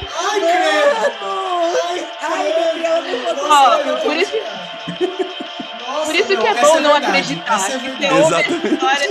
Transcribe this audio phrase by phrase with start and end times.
[0.00, 1.14] Ai, credo!
[1.84, 4.32] Ai, Ai, Gabriel, não por isso,
[5.86, 7.54] Nossa, por isso que meu, é bom não verdade, acreditar.
[7.54, 8.40] essa é que você ouve a
[8.72, 9.08] história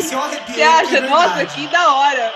[0.00, 1.54] Se eu arrepiei, você é acha, nossa, verdade.
[1.54, 2.34] que da hora.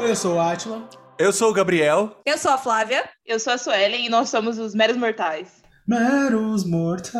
[0.00, 0.82] Eu sou o Atila.
[1.16, 2.20] Eu sou o Gabriel.
[2.26, 3.08] Eu sou a Flávia.
[3.24, 5.62] Eu sou a Suelen e nós somos os meros mortais.
[5.86, 7.14] Meros mortais.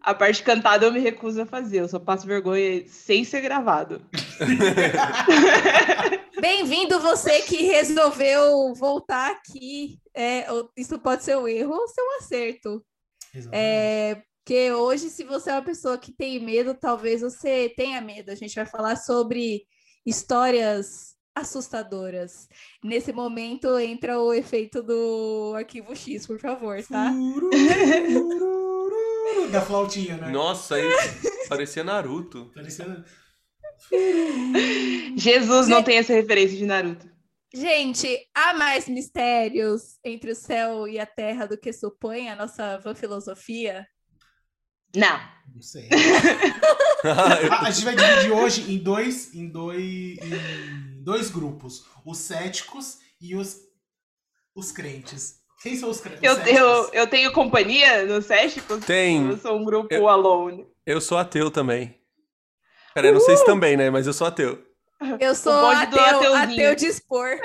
[0.00, 4.06] A parte cantada eu me recuso a fazer, eu só passo vergonha sem ser gravado.
[6.40, 9.98] Bem-vindo você que resolveu voltar aqui.
[10.14, 12.84] É, isso pode ser um erro ou ser um acerto.
[13.34, 13.60] Exatamente.
[13.60, 18.30] É, porque hoje, se você é uma pessoa que tem medo, talvez você tenha medo.
[18.30, 19.66] A gente vai falar sobre
[20.04, 22.48] histórias assustadoras.
[22.82, 27.12] Nesse momento entra o efeito do arquivo X, por favor, tá?
[29.50, 30.30] Da flautinha, né?
[30.30, 30.84] Nossa, aí
[31.48, 32.50] parecia Naruto.
[32.54, 33.04] Parecendo...
[35.16, 37.12] Jesus não tem essa referência de Naruto.
[37.52, 42.78] Gente, há mais mistérios entre o céu e a terra do que supõe a nossa
[42.78, 43.86] van filosofia?
[44.94, 45.20] Não.
[45.54, 45.88] Não sei.
[47.04, 52.98] A, a gente vai dividir hoje em dois, em dois, em dois grupos: os céticos
[53.20, 53.58] e os,
[54.54, 55.36] os crentes.
[55.62, 56.58] Quem são os, cre- os Eu, céticos?
[56.58, 58.78] eu, eu tenho companhia no Cético?
[58.78, 59.28] Tem.
[59.28, 60.66] Eu sou um grupo Eu- alone.
[60.84, 61.98] Eu sou ateu também.
[62.94, 63.88] Pera, eu não sei se também, né?
[63.90, 64.62] Mas eu sou ateu.
[65.18, 67.28] Eu sou ateu, ateu de expor.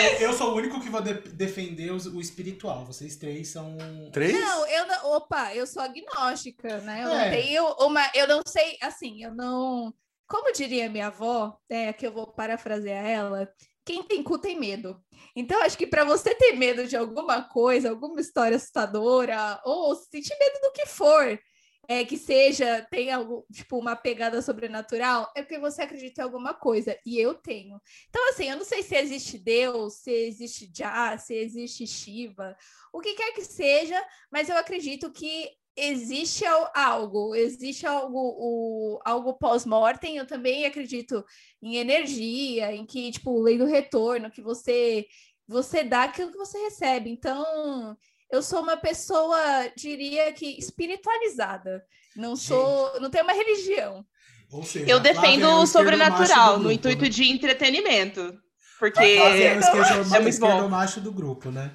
[0.00, 2.84] eu, eu sou o único que vou de- defender o espiritual.
[2.86, 3.76] Vocês três são.
[4.12, 4.32] Três?
[4.32, 5.12] Não, eu não.
[5.16, 7.02] Opa, eu sou agnóstica, né?
[7.04, 7.24] Eu É.
[7.24, 8.10] não tenho uma.
[8.14, 9.92] Eu não sei, assim, eu não.
[10.28, 13.48] Como diria minha avó, é, que eu vou parafrasear ela,
[13.84, 14.98] quem tem cu tem medo.
[15.36, 20.34] Então, acho que para você ter medo de alguma coisa, alguma história assustadora, ou sentir
[20.38, 21.38] medo do que for,
[21.88, 26.54] é, que seja, tem algo, tipo, uma pegada sobrenatural, é porque você acredita em alguma
[26.54, 26.96] coisa.
[27.04, 27.80] E eu tenho.
[28.08, 32.56] Então, assim, eu não sei se existe Deus, se existe Jah, se existe Shiva,
[32.92, 39.00] o que quer que seja, mas eu acredito que existe al- algo, existe algo, o,
[39.04, 40.16] algo pós-mortem.
[40.16, 41.24] Eu também acredito
[41.62, 45.06] em energia, em que, tipo, lei do retorno, que você
[45.46, 47.10] você dá aquilo que você recebe.
[47.10, 47.96] Então,
[48.32, 49.38] eu sou uma pessoa,
[49.76, 51.84] diria que espiritualizada.
[52.16, 54.04] Não sou, não tenho uma religião.
[54.50, 57.08] Ou seja, Eu defendo o sobrenatural no intuito né?
[57.10, 58.34] de entretenimento.
[58.78, 59.70] Porque é é muito
[60.14, 60.28] bom.
[60.28, 61.72] esquerdomacho do grupo, né?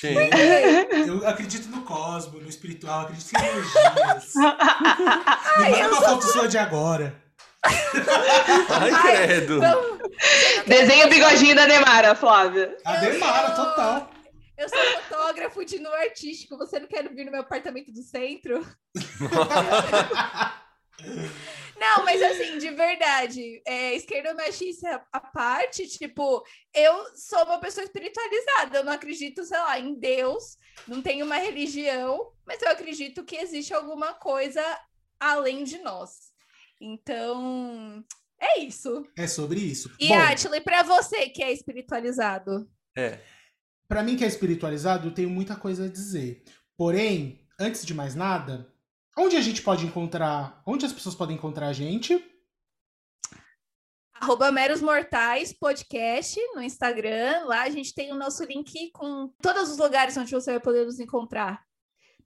[0.00, 0.30] Gente.
[1.08, 4.34] Eu acredito no cosmo, no espiritual, acredito em energias.
[5.58, 7.22] Me manda uma foto sua de agora.
[7.62, 9.56] Ai, Ai, credo.
[9.56, 9.98] Então,
[10.66, 12.76] desenha o bigodinho da Nemara, Flávia.
[12.84, 14.13] A Demara, total.
[14.56, 16.56] Eu sou fotógrafo de nu artístico.
[16.56, 18.66] Você não quer vir no meu apartamento do centro?
[21.76, 27.84] Não, mas assim, de verdade, é, esquerda machista à parte, tipo, eu sou uma pessoa
[27.84, 30.56] espiritualizada, eu não acredito, sei lá, em Deus,
[30.86, 34.62] não tenho uma religião, mas eu acredito que existe alguma coisa
[35.18, 36.32] além de nós.
[36.80, 38.04] Então,
[38.40, 39.06] é isso.
[39.16, 39.94] É sobre isso.
[39.98, 42.70] E Bom, Atila, e pra você que é espiritualizado?
[42.96, 43.18] É.
[43.88, 46.42] Pra mim que é espiritualizado, eu tenho muita coisa a dizer.
[46.76, 48.72] Porém, antes de mais nada,
[49.16, 52.22] onde a gente pode encontrar, onde as pessoas podem encontrar a gente?
[54.14, 57.44] Arroba Meros Mortais Podcast no Instagram.
[57.44, 60.86] Lá a gente tem o nosso link com todos os lugares onde você vai poder
[60.86, 61.62] nos encontrar.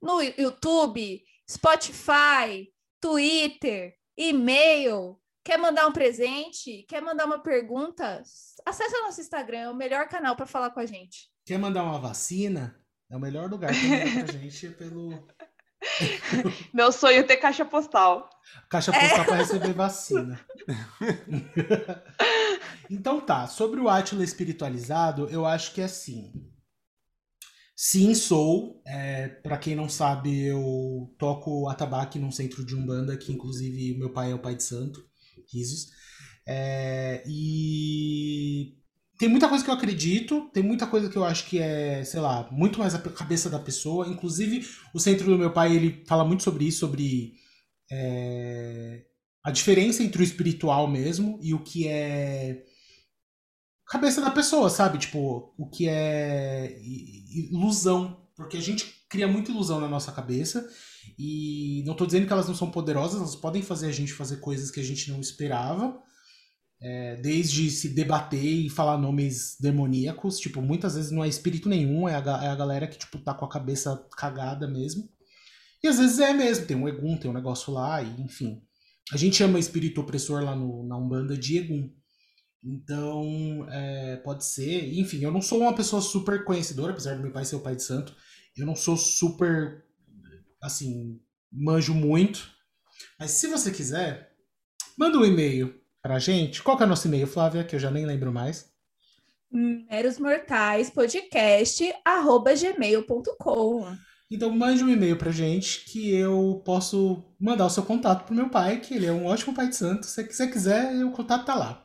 [0.01, 2.71] No YouTube, Spotify,
[3.01, 5.19] Twitter, e-mail.
[5.43, 6.83] Quer mandar um presente?
[6.87, 8.21] Quer mandar uma pergunta?
[8.65, 11.28] Acesse o nosso Instagram, é o melhor canal para falar com a gente.
[11.49, 12.79] Quer mandar uma vacina?
[13.09, 15.27] É o melhor lugar pra gente é pelo
[16.71, 18.29] Meu sonho é ter caixa postal.
[18.69, 20.39] caixa postal pra receber vacina.
[22.87, 26.31] então tá, sobre o Átila espiritualizado, eu acho que é assim.
[27.75, 28.83] Sim, sou.
[28.85, 34.13] É, para quem não sabe, eu toco atabaque num centro de umbanda, que inclusive meu
[34.13, 35.03] pai é o pai de santo,
[35.51, 35.87] risos.
[36.47, 38.78] É, e
[39.19, 42.21] tem muita coisa que eu acredito, tem muita coisa que eu acho que é, sei
[42.21, 44.07] lá, muito mais a cabeça da pessoa.
[44.07, 47.33] Inclusive, o centro do meu pai, ele fala muito sobre isso, sobre
[47.91, 49.03] é,
[49.43, 52.63] a diferença entre o espiritual mesmo e o que é
[53.89, 54.97] cabeça da pessoa, sabe?
[54.97, 56.79] Tipo, o que é
[57.51, 58.25] ilusão.
[58.37, 60.65] Porque a gente cria muita ilusão na nossa cabeça.
[61.17, 64.37] E não tô dizendo que elas não são poderosas, elas podem fazer a gente fazer
[64.37, 66.01] coisas que a gente não esperava.
[66.81, 72.07] É, desde se debater e falar nomes demoníacos, tipo, muitas vezes não é espírito nenhum,
[72.07, 75.09] é a, é a galera que, tipo, tá com a cabeça cagada mesmo.
[75.83, 78.61] E às vezes é mesmo, tem um Egum, tem um negócio lá, e enfim.
[79.11, 81.89] A gente chama espírito opressor lá no, na Umbanda de Egum.
[82.63, 84.93] Então, é, pode ser.
[84.93, 87.75] Enfim, eu não sou uma pessoa super conhecedora, apesar do meu pai ser o pai
[87.75, 88.15] de santo.
[88.55, 89.85] Eu não sou super,
[90.61, 91.19] assim,
[91.51, 92.51] manjo muito.
[93.17, 94.33] Mas se você quiser,
[94.97, 96.61] manda um e-mail pra gente.
[96.63, 97.63] Qual que é o nosso e-mail, Flávia?
[97.63, 98.69] Que eu já nem lembro mais.
[99.51, 103.97] Meros Mortais Podcast, arroba gmail.com.
[104.31, 108.47] Então mande um e-mail pra gente que eu posso mandar o seu contato pro meu
[108.49, 110.05] pai, que ele é um ótimo pai de santo.
[110.05, 111.83] Se você quiser, o contato tá lá.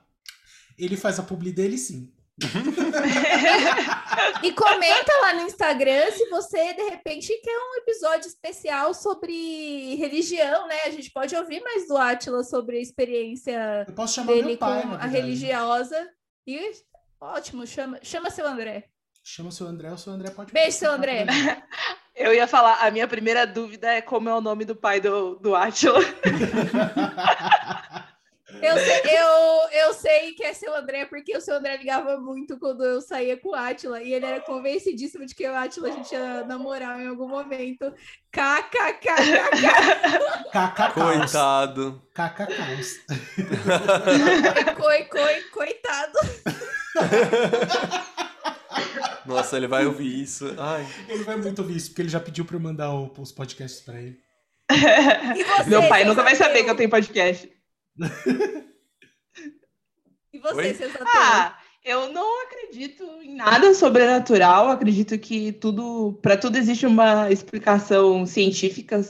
[0.79, 2.14] Ele faz a publi dele sim.
[4.43, 10.69] E comenta lá no Instagram se você, de repente, quer um episódio especial sobre religião,
[10.69, 10.83] né?
[10.85, 14.59] A gente pode ouvir mais do Átila sobre a experiência Eu posso chamar dele meu
[14.59, 16.09] com pai, na a religiosa.
[16.47, 16.61] E
[17.21, 18.85] ótimo, chama, chama seu André.
[19.23, 21.25] Chama seu André, o seu André pode Beijo, seu André.
[22.15, 25.35] Eu ia falar, a minha primeira dúvida é como é o nome do pai do,
[25.37, 25.99] do Átila.
[28.62, 32.59] Eu sei, eu, eu sei que é seu André, porque o seu André ligava muito
[32.59, 35.93] quando eu saía com o Átila, e ele era convencidíssimo de que o Átila a
[35.93, 37.93] gente ia namorar em algum momento.
[38.33, 39.09] KKKKK.
[40.51, 40.93] KKK.
[40.95, 42.03] Coitado.
[42.12, 42.55] KKK.
[44.77, 46.19] Coi, coi, coitado.
[49.25, 50.55] Nossa, ele vai ouvir isso.
[50.59, 50.87] Ai.
[51.09, 54.01] Ele vai muito ouvir isso, porque ele já pediu pra eu mandar os podcasts pra
[54.01, 54.19] ele.
[54.71, 57.51] E você, Meu pai nunca vai saber que eu tenho podcast.
[60.32, 61.06] E você, Zaqueu?
[61.06, 64.69] Ah, eu não acredito em nada sobrenatural.
[64.69, 69.00] Acredito que tudo, para tudo existe uma explicação científica.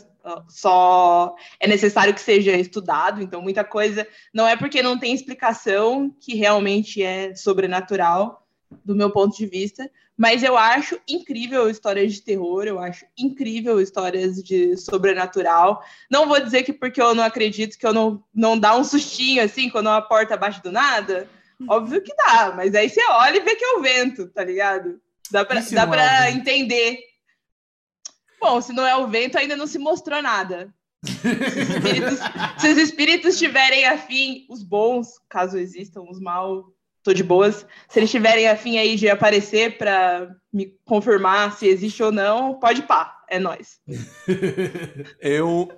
[0.48, 3.22] Só é necessário que seja estudado.
[3.22, 8.46] Então, muita coisa não é porque não tem explicação que realmente é sobrenatural,
[8.84, 9.90] do meu ponto de vista.
[10.16, 12.64] Mas eu acho incrível histórias de terror.
[12.64, 15.82] Eu acho incrível histórias de sobrenatural.
[16.10, 19.42] Não vou dizer que porque eu não acredito que eu não não dá um sustinho
[19.42, 21.28] assim quando uma porta abaixo do nada.
[21.68, 25.00] Óbvio que dá, mas aí você olha e vê que é o vento, tá ligado?
[25.30, 26.98] Dá pra, dá é pra entender.
[28.40, 30.72] Bom, se não é o vento, ainda não se mostrou nada.
[31.04, 32.18] Se os espíritos,
[32.58, 36.72] se os espíritos estiverem afim, os bons, caso existam, os mal,
[37.04, 37.64] tô de boas.
[37.88, 42.82] Se eles estiverem afim aí de aparecer pra me confirmar se existe ou não, pode
[42.82, 43.78] pá, é nós.
[45.20, 45.68] Eu,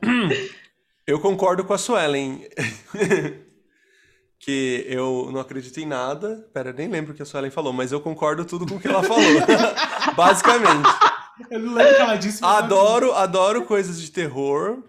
[1.06, 2.46] eu concordo com a Suelen.
[4.38, 6.48] que eu não acredito em nada.
[6.54, 8.86] Pera, nem lembro o que a Suelen falou, mas eu concordo tudo com o que
[8.86, 9.24] ela falou.
[10.14, 10.88] Basicamente.
[11.50, 12.42] Eu não lembro o que ela disse.
[12.42, 14.84] mas- Adoro, adoro coisas de terror.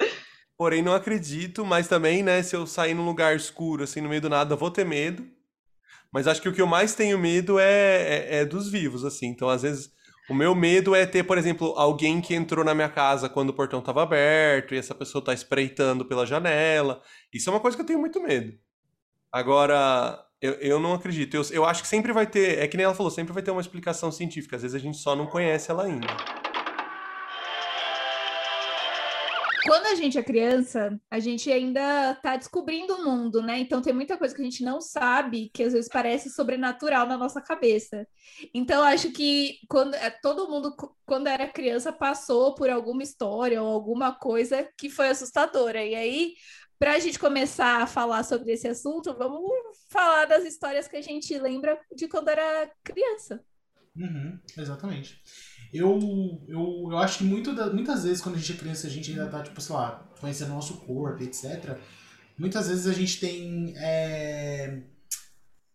[0.57, 4.21] Porém, não acredito, mas também, né, se eu sair num lugar escuro, assim, no meio
[4.21, 5.25] do nada, vou ter medo.
[6.11, 9.27] Mas acho que o que eu mais tenho medo é, é, é dos vivos, assim.
[9.27, 9.91] Então, às vezes,
[10.29, 13.53] o meu medo é ter, por exemplo, alguém que entrou na minha casa quando o
[13.53, 17.01] portão estava aberto e essa pessoa tá espreitando pela janela.
[17.33, 18.57] Isso é uma coisa que eu tenho muito medo.
[19.31, 21.35] Agora, eu, eu não acredito.
[21.35, 23.51] Eu, eu acho que sempre vai ter, é que nem ela falou, sempre vai ter
[23.51, 24.55] uma explicação científica.
[24.55, 26.07] Às vezes a gente só não conhece ela ainda.
[29.67, 33.59] Quando a gente é criança, a gente ainda tá descobrindo o mundo, né?
[33.59, 37.17] Então tem muita coisa que a gente não sabe, que às vezes parece sobrenatural na
[37.17, 38.07] nossa cabeça.
[38.53, 40.73] Então acho que quando é, todo mundo
[41.05, 45.83] quando era criança passou por alguma história ou alguma coisa que foi assustadora.
[45.83, 46.33] E aí,
[46.79, 49.51] para a gente começar a falar sobre esse assunto, vamos
[49.89, 53.43] falar das histórias que a gente lembra de quando era criança.
[53.97, 55.21] Uhum, exatamente.
[55.73, 55.99] Eu,
[56.47, 59.11] eu, eu acho que muito da- muitas vezes, quando a gente é criança, a gente
[59.11, 61.77] ainda tá, tipo, sei lá, conhecendo o nosso corpo, etc.
[62.37, 64.81] Muitas vezes a gente tem é,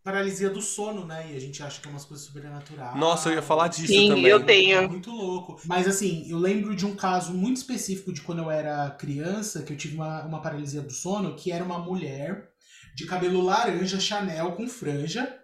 [0.02, 1.32] paralisia do sono, né?
[1.32, 2.96] E a gente acha que é umas coisas sobrenaturais.
[2.96, 4.26] Nossa, eu ia falar disso Sim, também.
[4.26, 4.78] eu tenho.
[4.78, 5.60] É muito louco.
[5.64, 9.72] Mas assim, eu lembro de um caso muito específico de quando eu era criança, que
[9.72, 12.50] eu tive uma, uma paralisia do sono, que era uma mulher
[12.94, 15.38] de cabelo laranja, Chanel com franja.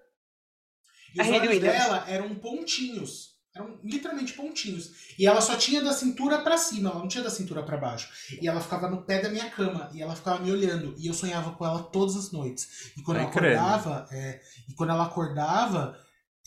[1.15, 3.38] E os olhos dela eram pontinhos.
[3.59, 4.93] Eram literalmente pontinhos.
[5.19, 8.09] E ela só tinha da cintura pra cima, ela não tinha da cintura pra baixo.
[8.41, 10.95] E ela ficava no pé da minha cama e ela ficava me olhando.
[10.97, 12.93] E eu sonhava com ela todas as noites.
[12.97, 15.99] E quando Ai, ela acordava, é, e quando ela acordava,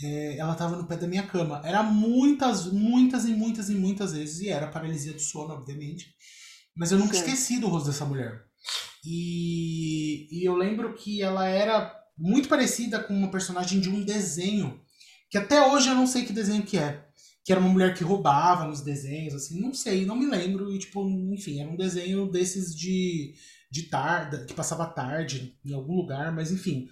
[0.02, 1.62] é, ela tava no pé da minha cama.
[1.66, 4.40] Era muitas, muitas e muitas e muitas vezes.
[4.40, 6.16] E era paralisia do sono, obviamente.
[6.76, 7.20] Mas eu nunca Sim.
[7.20, 8.46] esqueci do rosto dessa mulher.
[9.06, 14.80] E, e eu lembro que ela era muito parecida com uma personagem de um desenho.
[15.32, 17.04] Que até hoje eu não sei que desenho que é.
[17.44, 20.72] Que era uma mulher que roubava nos desenhos, assim, não sei, não me lembro.
[20.72, 23.34] E, tipo, enfim, era um desenho desses de,
[23.72, 26.88] de tarde, que passava tarde em algum lugar, mas enfim.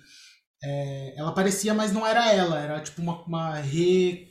[0.63, 2.59] é, ela parecia, mas não era ela.
[2.59, 4.27] Era tipo uma, uma re,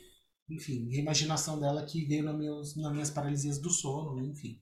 [0.49, 4.59] enfim, reimaginação dela que veio nas minhas, nas minhas paralisias do sono, enfim.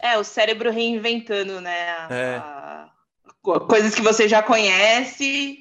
[0.00, 1.90] É, o cérebro reinventando, né?
[1.90, 2.36] a- É.
[2.36, 2.92] a-
[3.42, 5.58] co- coisas que você já conhece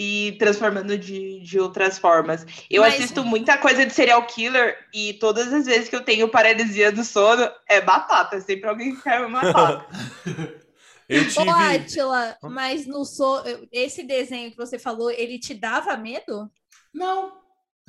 [0.00, 2.46] e transformando de, de outras formas.
[2.70, 6.28] Eu Mas- assisto muita coisa de serial killer e todas as vezes que eu tenho
[6.30, 8.40] paralisia do sono é batata.
[8.40, 9.88] Sempre alguém que quer me matar.
[11.08, 11.50] Eu Ô, tive.
[11.50, 13.42] Atila, mas no so...
[13.72, 16.48] esse desenho que você falou, ele te dava medo?
[16.94, 17.32] Não,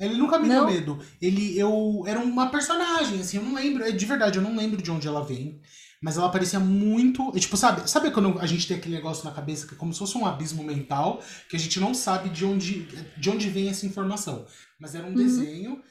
[0.00, 0.66] ele nunca me Não?
[0.66, 1.04] deu medo.
[1.20, 4.82] Ele, eu, era uma personagem, assim, eu não lembro, é de verdade, eu não lembro
[4.82, 5.60] de onde ela vem.
[6.02, 7.30] Mas ela parecia muito.
[7.32, 9.98] Tipo, sabe, sabe quando a gente tem aquele negócio na cabeça que é como se
[9.98, 12.86] fosse um abismo mental, que a gente não sabe de onde,
[13.18, 14.46] de onde vem essa informação.
[14.80, 15.16] Mas era um Uhum.
[15.16, 15.82] desenho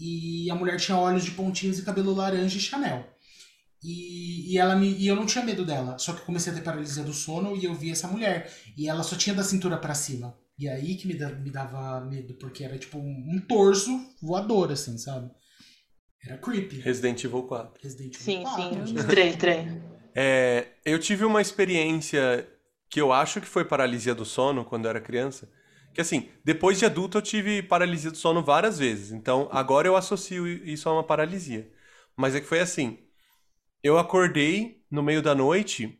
[0.00, 3.06] e a mulher tinha olhos de pontinhos e cabelo laranja e Chanel.
[3.82, 5.98] E, e ela me, e eu não tinha medo dela.
[5.98, 8.52] Só que eu comecei a ter paralisia do sono e eu vi essa mulher.
[8.76, 10.36] E ela só tinha da cintura pra cima.
[10.58, 13.90] E aí que me, da- me dava medo, porque era tipo um, um torso
[14.22, 15.30] voador, assim, sabe?
[16.26, 16.80] Era creepy.
[16.80, 17.82] Resident Evil 4.
[17.82, 18.94] Resident Evil sim, 4, sim.
[18.94, 19.82] Estranho, estranho.
[20.14, 22.48] É, eu tive uma experiência
[22.88, 25.50] que eu acho que foi paralisia do sono quando eu era criança.
[25.94, 29.12] Que assim, depois de adulto eu tive paralisia do sono várias vezes.
[29.12, 31.70] Então agora eu associo isso a uma paralisia.
[32.16, 32.98] Mas é que foi assim:
[33.82, 35.98] eu acordei no meio da noite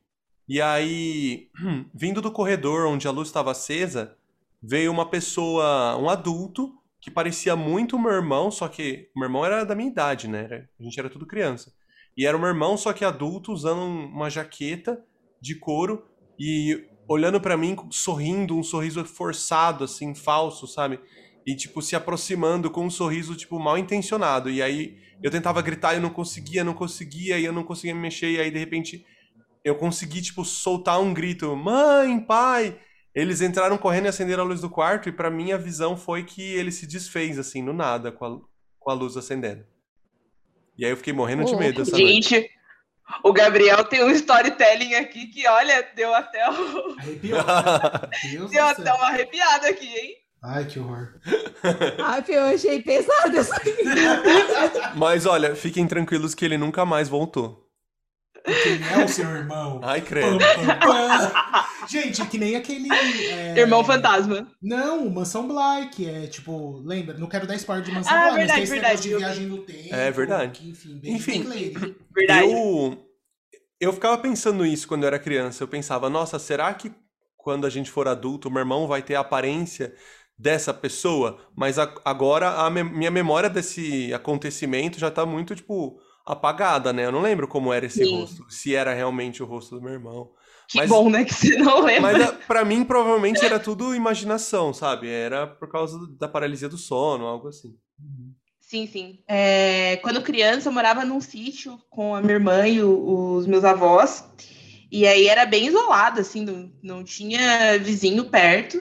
[0.48, 1.50] e aí,
[1.94, 4.16] vindo do corredor onde a luz estava acesa,
[4.62, 9.64] veio uma pessoa, um adulto, que parecia muito meu irmão, só que meu irmão era
[9.64, 10.68] da minha idade, né?
[10.78, 11.72] A gente era tudo criança.
[12.16, 15.04] E era o meu irmão, só que adulto, usando um- uma jaqueta
[15.40, 16.06] de couro
[16.38, 21.00] e olhando pra mim, sorrindo, um sorriso forçado, assim, falso, sabe?
[21.44, 24.48] E, tipo, se aproximando com um sorriso, tipo, mal intencionado.
[24.48, 28.00] E aí eu tentava gritar eu não conseguia, não conseguia, e eu não conseguia me
[28.00, 28.30] mexer.
[28.30, 29.04] E aí, de repente,
[29.64, 32.78] eu consegui, tipo, soltar um grito: Mãe, pai!
[33.14, 36.24] Eles entraram correndo e acenderam a luz do quarto, e pra mim a visão foi
[36.24, 38.38] que ele se desfez, assim, no nada, com a,
[38.78, 39.64] com a luz acendendo.
[40.78, 42.06] E aí eu fiquei morrendo de medo essa noite.
[42.30, 42.50] Gente,
[43.22, 47.38] o Gabriel tem um storytelling aqui que, olha, deu até, o- Arrepiou.
[48.48, 48.94] Deu até céu.
[48.94, 50.14] uma arrepiada aqui, hein?
[50.42, 51.14] Ai, que horror.
[52.04, 53.72] Ah, eu achei pesado isso aqui.
[54.96, 57.70] Mas olha, fiquem tranquilos que ele nunca mais voltou.
[58.44, 59.80] Quem é o seu irmão?
[59.82, 60.38] Ai, credo.
[60.38, 61.86] pam, pam.
[61.88, 62.88] Gente, que nem aquele.
[62.92, 64.46] é, Irmão fantasma.
[64.60, 67.16] Não, Mansão Bly, que é tipo, lembra?
[67.18, 69.24] Não quero dar spoiler de Mansão Ah, Bly, mas verdade, tem esse verdade, negócio de
[69.24, 69.94] viagem no tempo.
[69.94, 70.60] É verdade.
[70.60, 71.44] que, enfim, bem, Enfim.
[71.44, 71.96] bem.
[72.14, 72.50] Verdade.
[72.50, 72.98] Eu,
[73.80, 75.62] eu ficava pensando isso quando eu era criança.
[75.62, 76.92] Eu pensava, nossa, será que
[77.36, 79.94] quando a gente for adulto, o meu irmão vai ter a aparência
[80.38, 81.38] dessa pessoa?
[81.56, 87.04] Mas a- agora a me- minha memória desse acontecimento já tá muito, tipo, apagada, né?
[87.06, 88.20] Eu não lembro como era esse Sim.
[88.20, 90.30] rosto, se era realmente o rosto do meu irmão.
[90.68, 91.24] Que Mas- bom, né?
[91.24, 92.12] Que você não lembra.
[92.12, 95.08] Mas a- pra mim, provavelmente era tudo imaginação, sabe?
[95.08, 97.74] Era por causa da paralisia do sono, algo assim.
[98.60, 99.18] Sim, sim.
[99.28, 103.64] É, quando criança, eu morava num sítio com a minha irmã e o- os meus
[103.64, 104.24] avós.
[104.90, 108.80] E aí era bem isolado, assim, não, não tinha vizinho perto.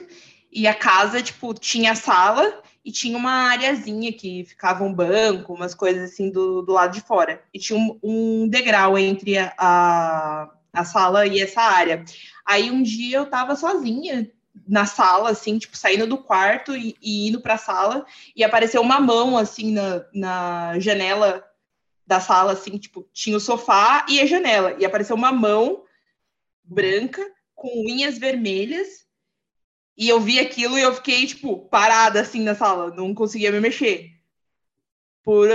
[0.50, 5.54] E a casa, tipo, tinha a sala e tinha uma areazinha que ficava um banco,
[5.54, 7.42] umas coisas assim do, do lado de fora.
[7.54, 12.04] E tinha um, um degrau entre a, a, a sala e essa área.
[12.44, 14.30] Aí um dia eu tava sozinha
[14.66, 19.00] na sala, assim, tipo, saindo do quarto e, e indo pra sala e apareceu uma
[19.00, 21.44] mão assim na, na janela
[22.06, 25.84] da sala, assim, tipo, tinha o sofá e a janela, e apareceu uma mão
[26.64, 27.24] branca
[27.54, 29.01] com unhas vermelhas,
[29.96, 33.60] e eu vi aquilo e eu fiquei, tipo, parada assim na sala, não conseguia me
[33.60, 34.10] mexer.
[35.22, 35.48] Por,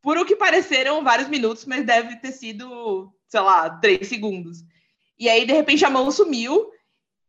[0.00, 4.58] por o que pareceram vários minutos, mas deve ter sido, sei lá, três segundos.
[5.18, 6.70] E aí, de repente, a mão sumiu,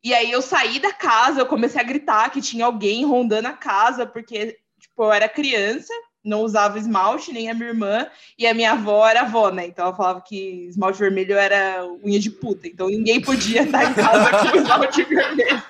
[0.03, 3.53] e aí eu saí da casa, eu comecei a gritar que tinha alguém rondando a
[3.53, 5.93] casa, porque, tipo, eu era criança,
[6.23, 8.07] não usava esmalte, nem a minha irmã,
[8.37, 9.67] e a minha avó era avó, né?
[9.67, 13.93] Então ela falava que esmalte vermelho era unha de puta, então ninguém podia estar em
[13.93, 15.63] casa com esmalte vermelho.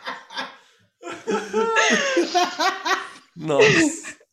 [3.35, 4.23] Nossa.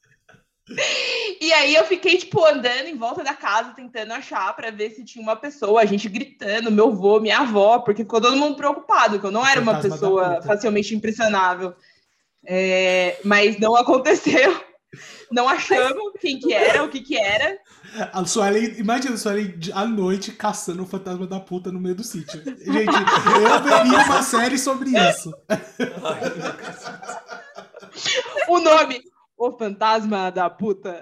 [1.40, 5.04] E aí eu fiquei, tipo, andando em volta da casa, tentando achar para ver se
[5.04, 9.18] tinha uma pessoa, a gente gritando, meu avô, minha avó, porque ficou todo mundo preocupado,
[9.18, 11.74] que eu não era uma Fantasma pessoa facilmente impressionável.
[12.46, 14.69] É, mas não aconteceu.
[15.30, 17.58] Não achamos quem que era, o que que era.
[18.12, 22.02] A Suelen, imagina a Suelen à noite caçando o fantasma da puta no meio do
[22.02, 22.42] sítio.
[22.44, 25.32] Gente, eu veria uma série sobre isso.
[28.48, 29.00] O nome,
[29.38, 31.00] o fantasma da puta.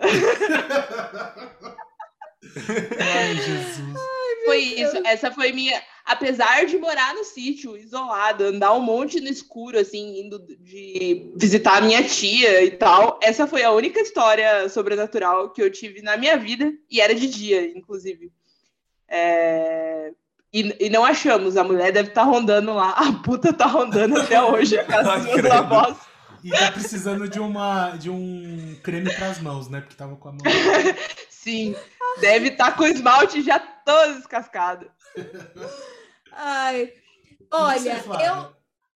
[3.00, 4.17] Ai, Jesus.
[4.48, 4.96] Foi isso.
[5.04, 5.80] Essa foi minha.
[6.04, 11.78] apesar de morar no sítio, isolado, andar um monte no escuro, assim, indo de visitar
[11.78, 16.16] a minha tia e tal, essa foi a única história sobrenatural que eu tive na
[16.16, 18.32] minha vida, e era de dia, inclusive.
[19.08, 20.12] É...
[20.50, 24.16] E, e, não achamos, a mulher deve estar tá rondando lá, a puta tá rondando
[24.20, 25.96] até hoje, a casa dos meus avós.
[26.42, 29.80] E tá precisando de, uma, de um creme para as mãos, né?
[29.80, 30.40] Porque tava com a mão.
[31.28, 31.74] Sim,
[32.20, 34.92] deve estar tá com o esmalte já todo descascado.
[36.30, 36.92] Ai,
[37.50, 38.52] olha, eu,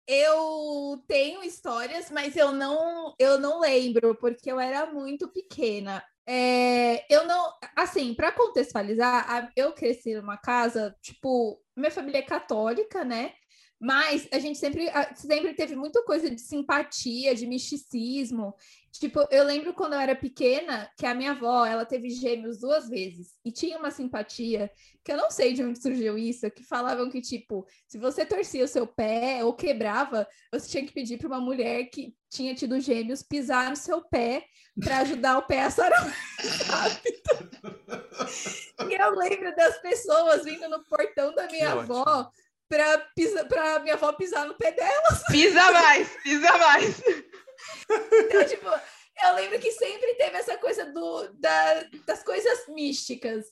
[0.09, 6.03] eu tenho histórias, mas eu não, eu não lembro, porque eu era muito pequena.
[6.27, 13.05] É, eu não, assim, para contextualizar, eu cresci numa casa, tipo, minha família é católica,
[13.05, 13.33] né?
[13.81, 18.55] Mas a gente sempre, sempre teve muita coisa de simpatia, de misticismo.
[18.93, 22.91] Tipo, eu lembro quando eu era pequena que a minha avó, ela teve gêmeos duas
[22.91, 24.71] vezes e tinha uma simpatia
[25.03, 28.65] que eu não sei de onde surgiu isso, que falavam que tipo, se você torcia
[28.65, 32.81] o seu pé ou quebrava, você tinha que pedir para uma mulher que tinha tido
[32.81, 34.45] gêmeos pisar no seu pé
[34.79, 36.15] para ajudar o pé a sarar
[36.67, 37.51] rápido.
[38.91, 43.95] e eu lembro das pessoas vindo no portão da minha que avó ótimo para minha
[43.95, 45.09] avó pisar no pé dela.
[45.31, 47.03] Pisa mais, pisa mais.
[47.91, 48.67] Então, tipo,
[49.23, 53.47] eu lembro que sempre teve essa coisa do, da, das coisas místicas.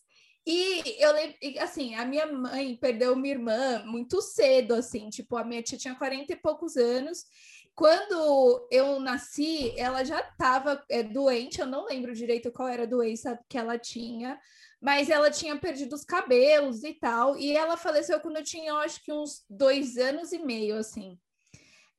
[0.46, 5.44] E eu lembro, assim, a minha mãe perdeu uma irmã muito cedo, assim, tipo, a
[5.44, 7.26] minha tia tinha 40 e poucos anos.
[7.74, 12.86] Quando eu nasci, ela já estava é, doente, eu não lembro direito qual era a
[12.86, 14.40] doença que ela tinha,
[14.80, 18.76] mas ela tinha perdido os cabelos e tal, e ela faleceu quando eu tinha, eu
[18.78, 21.18] acho que uns dois anos e meio, assim.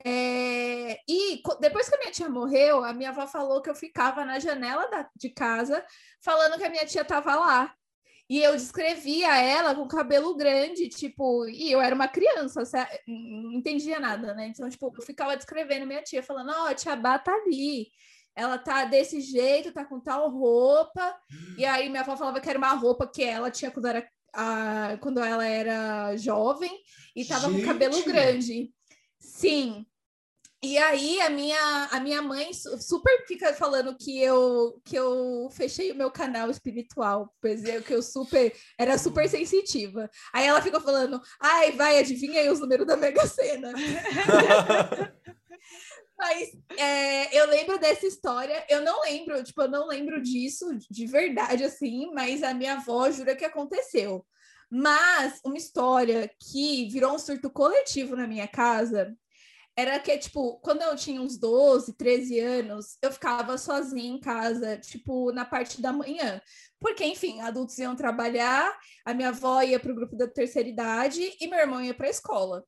[0.05, 4.23] É, e depois que a minha tia morreu, a minha avó falou que eu ficava
[4.23, 5.85] na janela da, de casa
[6.23, 7.73] falando que a minha tia estava lá.
[8.29, 12.61] E eu descrevia ela com cabelo grande, tipo, e eu era uma criança,
[13.07, 14.47] não entendia nada, né?
[14.47, 17.87] Então, tipo, eu ficava descrevendo minha tia, falando, ó, oh, a tia Bá tá ali
[18.39, 21.15] ela tá desse jeito, tá com tal roupa.
[21.57, 24.97] E aí minha avó falava que era uma roupa que ela tinha quando era, a,
[25.01, 26.71] quando ela era jovem
[27.15, 27.61] e tava Gente.
[27.61, 28.71] com cabelo grande.
[29.19, 29.85] Sim.
[30.61, 35.89] E aí a minha, a minha mãe super fica falando que eu que eu fechei
[35.91, 40.09] o meu canal espiritual, pois é que eu super era super sensitiva.
[40.33, 43.71] Aí ela ficou falando: "Ai, vai, adivinha aí os números da Mega Sena".
[46.19, 51.05] Mas é, eu lembro dessa história, eu não lembro, tipo, eu não lembro disso de
[51.07, 54.25] verdade, assim, mas a minha avó jura que aconteceu.
[54.69, 59.15] Mas uma história que virou um surto coletivo na minha casa
[59.77, 64.77] era que, tipo, quando eu tinha uns 12, 13 anos, eu ficava sozinha em casa,
[64.77, 66.41] tipo, na parte da manhã.
[66.81, 71.33] Porque, enfim, adultos iam trabalhar, a minha avó ia para o grupo da terceira idade
[71.39, 72.65] e meu irmão ia para a escola.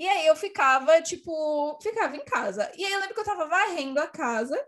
[0.00, 2.72] E aí eu ficava, tipo, ficava em casa.
[2.74, 4.58] E aí eu lembro que eu tava varrendo a casa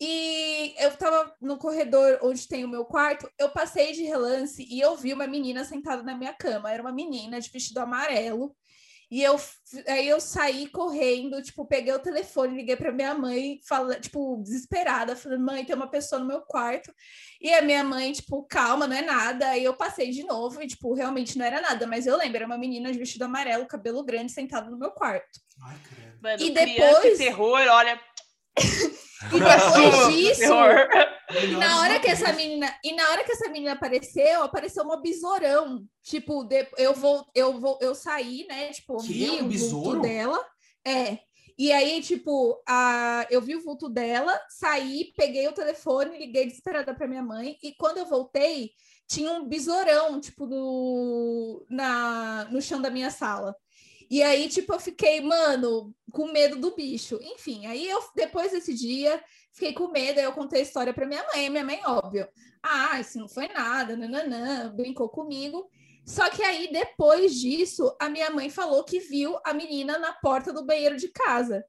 [0.00, 4.80] e eu tava no corredor onde tem o meu quarto, eu passei de relance e
[4.80, 6.72] eu vi uma menina sentada na minha cama.
[6.72, 8.56] Era uma menina de vestido amarelo.
[9.08, 9.40] E eu
[9.86, 15.14] aí eu saí correndo, tipo, peguei o telefone, liguei para minha mãe, fala, tipo, desesperada,
[15.14, 16.92] falando: "Mãe, tem uma pessoa no meu quarto".
[17.40, 19.48] E a minha mãe, tipo, calma, não é nada.
[19.50, 22.46] Aí eu passei de novo e tipo, realmente não era nada, mas eu lembro, era
[22.46, 25.40] uma menina de vestido amarelo, cabelo grande, sentada no meu quarto.
[25.62, 25.76] Ai,
[26.20, 28.00] Mano, e depois terror, olha,
[29.24, 30.52] e depois disso,
[31.42, 35.00] e na hora que essa menina, e na hora que essa menina apareceu, apareceu uma
[35.00, 35.84] besourão.
[36.02, 38.72] Tipo, de, eu vou, eu vou, eu saí, né?
[38.72, 40.46] Tipo, que vi um o vulto dela.
[40.86, 41.18] É.
[41.58, 46.94] E aí, tipo, a, eu vi o vulto dela, saí, peguei o telefone, liguei desesperada
[46.94, 48.72] para minha mãe, e quando eu voltei,
[49.08, 53.56] tinha um besourão, tipo, no, na, no chão da minha sala.
[54.08, 57.18] E aí, tipo, eu fiquei, mano, com medo do bicho.
[57.22, 61.06] Enfim, aí eu, depois desse dia, fiquei com medo, aí eu contei a história para
[61.06, 61.50] minha mãe.
[61.50, 62.28] Minha mãe, óbvio,
[62.62, 65.68] ah, isso não foi nada, nananã, brincou comigo.
[66.04, 70.52] Só que aí, depois disso, a minha mãe falou que viu a menina na porta
[70.52, 71.64] do banheiro de casa.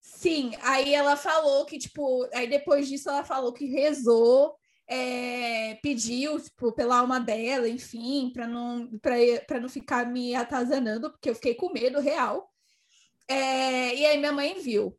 [0.00, 4.54] Sim, aí ela falou que, tipo, aí depois disso ela falou que rezou,
[4.86, 8.90] é, pediu tipo, pela alma dela, enfim, para não,
[9.46, 12.50] para não ficar me atazanando, porque eu fiquei com medo real.
[13.28, 14.96] É, e aí minha mãe viu.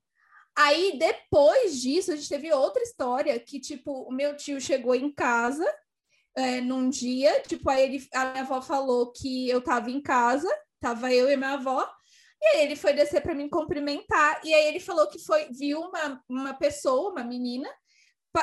[0.57, 5.11] Aí, depois disso, a gente teve outra história que, tipo, o meu tio chegou em
[5.11, 5.65] casa
[6.35, 10.49] é, num dia, tipo, aí ele, a minha avó falou que eu tava em casa,
[10.79, 11.85] tava eu e minha avó,
[12.41, 15.81] e aí ele foi descer para me cumprimentar, e aí ele falou que foi, viu
[15.81, 17.69] uma, uma pessoa, uma menina,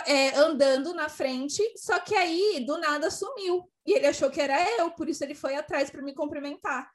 [0.06, 3.68] é, andando na frente, só que aí do nada sumiu.
[3.86, 6.88] E ele achou que era eu, por isso ele foi atrás para me cumprimentar.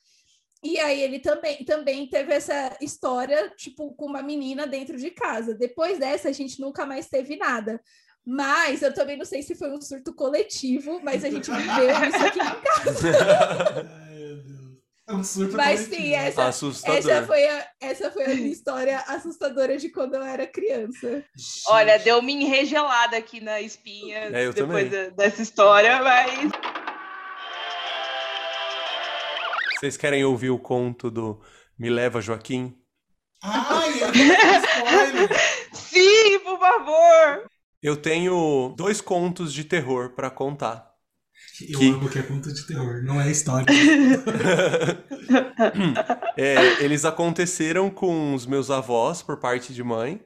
[0.63, 5.53] E aí ele também, também teve essa história, tipo, com uma menina dentro de casa.
[5.53, 7.79] Depois dessa, a gente nunca mais teve nada.
[8.25, 12.25] Mas eu também não sei se foi um surto coletivo, mas a gente viveu isso
[12.25, 13.87] aqui em casa.
[14.03, 14.57] Ai, meu Deus.
[14.57, 15.95] É um surto Mas coletivo.
[16.03, 16.97] sim, essa, Assustador.
[16.97, 21.23] essa, foi a, essa foi a minha história assustadora de quando eu era criança.
[21.67, 26.51] Olha, deu uma enregelada aqui na espinha É, depois da- dessa história, mas
[29.79, 31.39] Vocês querem ouvir o conto do
[31.77, 32.75] Me Leva Joaquim?
[33.43, 35.29] Ai, eu não spoiler.
[35.73, 37.45] sim, por favor.
[37.81, 40.86] Eu tenho dois contos de terror pra contar.
[41.61, 43.65] Eu Que- amo que é conto de terror, não é história.
[46.37, 50.23] É, eles aconteceram com os meus avós por parte de mãe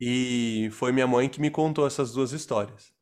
[0.00, 2.92] e foi minha mãe que me contou essas duas histórias.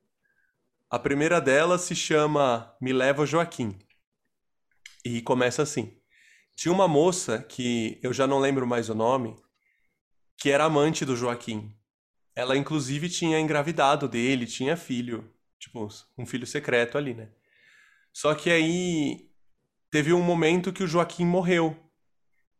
[0.89, 3.77] A primeira delas se chama Me Leva Joaquim
[5.05, 5.93] e começa assim.
[6.57, 9.35] Tinha uma moça que eu já não lembro mais o nome,
[10.39, 11.75] que era amante do Joaquim.
[12.37, 17.29] Ela inclusive tinha engravidado dele, tinha filho, tipo, um filho secreto ali, né?
[18.15, 19.29] Só que aí
[19.91, 21.77] teve um momento que o Joaquim morreu.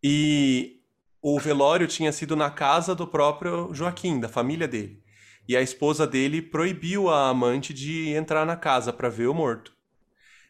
[0.03, 0.81] E
[1.23, 5.01] o velório tinha sido na casa do próprio Joaquim, da família dele.
[5.49, 9.73] E a esposa dele proibiu a amante de entrar na casa para ver o morto.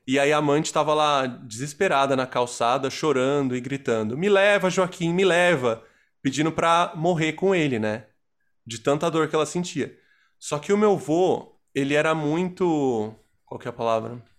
[0.07, 5.12] E aí a amante estava lá desesperada na calçada, chorando e gritando: "Me leva, Joaquim,
[5.12, 5.85] me leva",
[6.23, 8.07] pedindo para morrer com ele, né?
[8.67, 9.99] De tanta dor que ela sentia.
[10.38, 13.14] Só que o meu vô, ele era muito,
[13.45, 14.34] qual que é a palavra?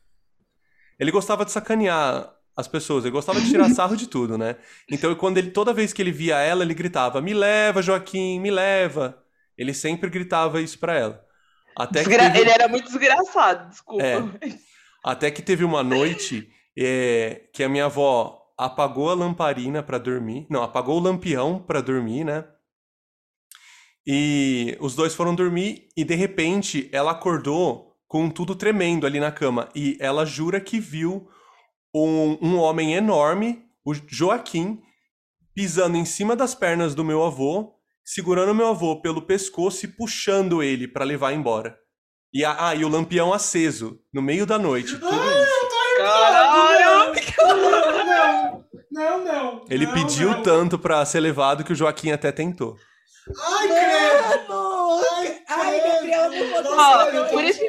[1.00, 4.56] Ele gostava de sacanear as pessoas, ele gostava de tirar sarro de tudo, né?
[4.90, 8.50] Então, quando ele, toda vez que ele via ela, ele gritava: Me leva, Joaquim, me
[8.52, 9.22] leva.
[9.58, 11.26] Ele sempre gritava isso pra ela.
[11.78, 14.04] Até que, Desgra- teve, Ele era muito desgraçado, desculpa.
[14.04, 14.18] É.
[15.04, 20.48] até que teve uma noite é, que a minha avó apagou a lamparina pra dormir.
[20.50, 22.46] Não, apagou o lampião pra dormir, né?
[24.08, 29.32] E os dois foram dormir e de repente ela acordou com tudo tremendo ali na
[29.32, 29.70] cama.
[29.76, 31.28] E ela jura que viu
[31.94, 34.82] um, um homem enorme, o Joaquim,
[35.54, 40.62] pisando em cima das pernas do meu avô, segurando meu avô pelo pescoço e puxando
[40.62, 41.78] ele pra levar embora.
[42.34, 44.98] E, a, ah, e o lampião aceso, no meio da noite.
[44.98, 45.70] Tudo isso.
[45.98, 47.16] Caralho!
[47.38, 49.66] Não, não, não, não.
[49.70, 50.44] Ele não, pediu não.
[50.44, 52.78] tanto pra ser levado que o Joaquim até tentou.
[53.40, 54.48] Ai, credo.
[54.48, 55.02] Mano!
[55.18, 55.94] Ai, Ai, credo.
[55.94, 56.70] Gabriel, eu não vou tô
[57.32, 57.62] por isso-.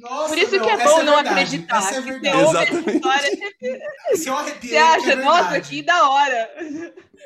[0.00, 1.76] Nossa, Por isso não, que é bom não verdade, acreditar.
[1.78, 2.36] Essa é que você verdade.
[2.44, 2.96] ouve essa Exatamente.
[2.96, 3.36] história, você,
[4.68, 6.50] você é acha, é nossa, que da hora.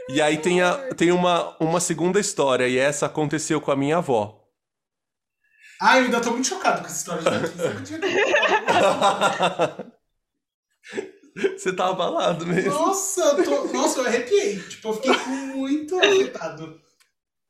[0.08, 3.98] E aí tem, a, tem uma, uma segunda história, e essa aconteceu com a minha
[3.98, 4.44] avó.
[5.80, 7.22] Ai, eu ainda tô muito chocado com essa história.
[11.56, 12.70] Você tá abalado mesmo.
[12.70, 13.64] Nossa, eu tô...
[13.72, 14.58] Nossa, eu arrepiei.
[14.60, 16.80] Tipo, eu fiquei muito afetado.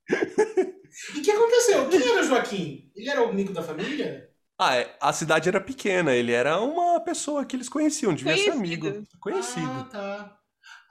[1.16, 1.88] E o que aconteceu?
[1.88, 2.92] Quem era o Joaquim?
[2.94, 4.30] Ele era o amigo da família?
[4.56, 8.52] Ah, é, a cidade era pequena, ele era uma pessoa que eles conheciam, devia ser
[8.52, 8.86] Conhecido.
[8.88, 9.06] amigo.
[9.20, 9.66] Conhecido.
[9.72, 10.38] Ah, tá.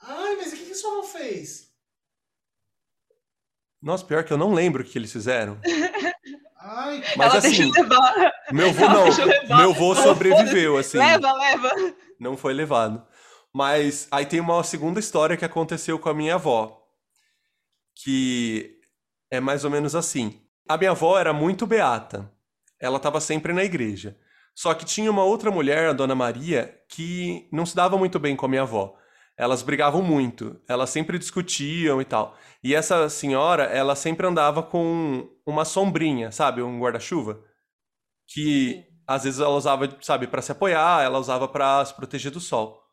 [0.02, 1.72] Ai, mas o que, que sua avó fez?
[3.82, 5.58] Nossa, pior que eu não lembro o que eles fizeram.
[6.60, 8.32] Ai, Mas Ela assim, deixa eu levar.
[8.52, 9.26] meu vô Ela não.
[9.26, 9.58] levar.
[9.58, 10.98] Meu vô sobreviveu, assim.
[10.98, 11.72] Leva, leva.
[12.20, 13.06] Não foi levado.
[13.54, 16.86] Mas aí tem uma segunda história que aconteceu com a minha avó.
[17.96, 18.80] Que
[19.34, 20.40] é mais ou menos assim.
[20.70, 22.32] A minha avó era muito beata.
[22.80, 24.16] Ela estava sempre na igreja.
[24.54, 28.36] Só que tinha uma outra mulher, a dona Maria, que não se dava muito bem
[28.36, 28.96] com a minha avó.
[29.36, 32.38] Elas brigavam muito, elas sempre discutiam e tal.
[32.64, 36.62] E essa senhora, ela sempre andava com uma sombrinha, sabe?
[36.62, 37.44] Um guarda-chuva.
[38.28, 42.40] Que às vezes ela usava, sabe, para se apoiar, ela usava para se proteger do
[42.40, 42.84] sol.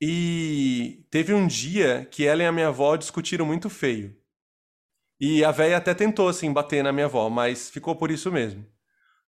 [0.00, 4.16] E teve um dia que ela e a minha avó discutiram muito feio.
[5.20, 8.64] E a véia até tentou, assim, bater na minha avó, mas ficou por isso mesmo.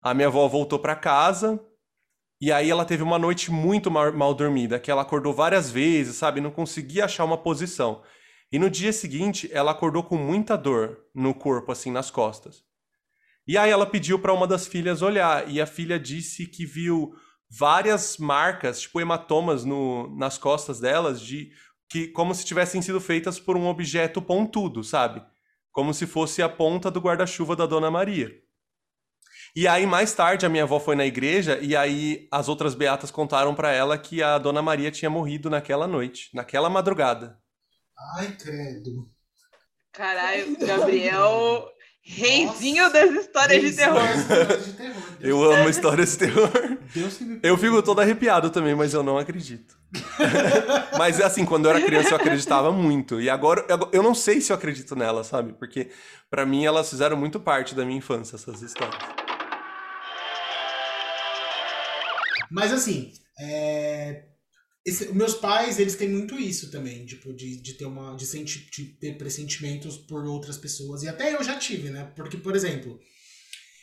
[0.00, 1.60] A minha avó voltou para casa
[2.40, 6.16] e aí ela teve uma noite muito mal, mal dormida, que ela acordou várias vezes,
[6.16, 6.40] sabe?
[6.40, 8.02] Não conseguia achar uma posição.
[8.50, 12.64] E no dia seguinte, ela acordou com muita dor no corpo, assim, nas costas.
[13.46, 17.14] E aí ela pediu para uma das filhas olhar, e a filha disse que viu
[17.50, 21.50] várias marcas, tipo hematomas no, nas costas delas, de
[21.88, 25.22] que como se tivessem sido feitas por um objeto pontudo, sabe?
[25.72, 28.30] Como se fosse a ponta do guarda-chuva da Dona Maria.
[29.54, 33.10] E aí mais tarde a minha avó foi na igreja e aí as outras beatas
[33.10, 37.38] contaram para ela que a Dona Maria tinha morrido naquela noite, naquela madrugada.
[38.16, 39.10] ai, credo.
[39.92, 41.68] Caralho, Gabriel.
[42.02, 44.02] Reizinho Nossa, das histórias de terror.
[44.18, 45.02] Histórias de terror.
[45.20, 46.50] Eu amo histórias de terror.
[47.42, 49.78] Eu fico todo arrepiado também, mas eu não acredito.
[50.98, 53.20] mas assim, quando eu era criança eu acreditava muito.
[53.20, 55.52] E agora eu- eu não sei se eu acredito nela, sabe?
[55.52, 55.90] Porque
[56.30, 58.96] pra mim elas fizeram muito parte da minha infância, essas histórias.
[62.50, 64.22] Mas assim, é,
[64.90, 68.14] esse- meus pais, eles têm muito isso também, tipo, de, de ter uma.
[68.16, 71.02] De, senti, de ter pressentimentos por outras pessoas.
[71.02, 72.10] E até eu já tive, né?
[72.16, 72.98] Porque, por exemplo,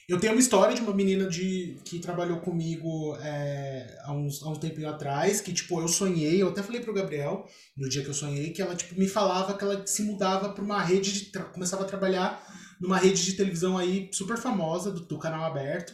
[0.09, 4.49] eu tenho uma história de uma menina de, que trabalhou comigo é, há, uns, há
[4.49, 8.09] um tempinho atrás, que, tipo, eu sonhei, eu até falei pro Gabriel, no dia que
[8.09, 11.31] eu sonhei, que ela, tipo, me falava que ela se mudava pra uma rede de.
[11.51, 12.41] começava a trabalhar
[12.79, 15.93] numa rede de televisão aí super famosa, do, do canal aberto.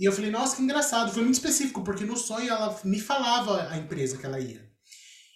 [0.00, 1.12] E eu falei, nossa, que engraçado.
[1.12, 4.66] Foi muito específico, porque no sonho ela me falava a empresa que ela ia.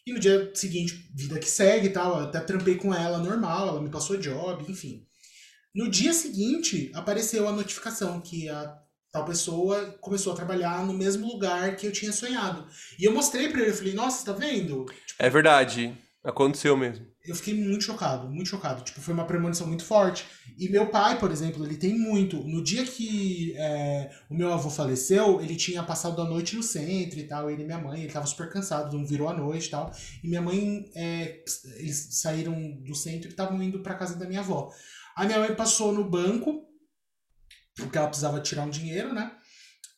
[0.06, 3.68] E no dia seguinte, vida que segue e tal, eu até trampei com ela normal,
[3.68, 5.06] ela me passou job, enfim.
[5.74, 8.74] No dia seguinte, apareceu a notificação que a
[9.12, 12.66] tal pessoa começou a trabalhar no mesmo lugar que eu tinha sonhado.
[12.98, 14.86] E eu mostrei pra ele, eu falei, nossa, tá vendo?
[15.18, 15.96] É verdade.
[16.22, 17.06] Aconteceu mesmo.
[17.24, 18.82] Eu fiquei muito chocado, muito chocado.
[18.82, 20.26] Tipo, foi uma premonição muito forte.
[20.58, 22.36] E meu pai, por exemplo, ele tem muito.
[22.44, 27.18] No dia que é, o meu avô faleceu, ele tinha passado a noite no centro
[27.18, 29.70] e tal, ele e minha mãe, ele tava super cansado, não virou a noite e
[29.70, 29.90] tal.
[30.22, 31.42] E minha mãe, é,
[31.76, 34.70] eles saíram do centro e estavam indo pra casa da minha avó.
[35.16, 36.66] A minha mãe passou no banco,
[37.74, 39.32] porque ela precisava tirar um dinheiro, né?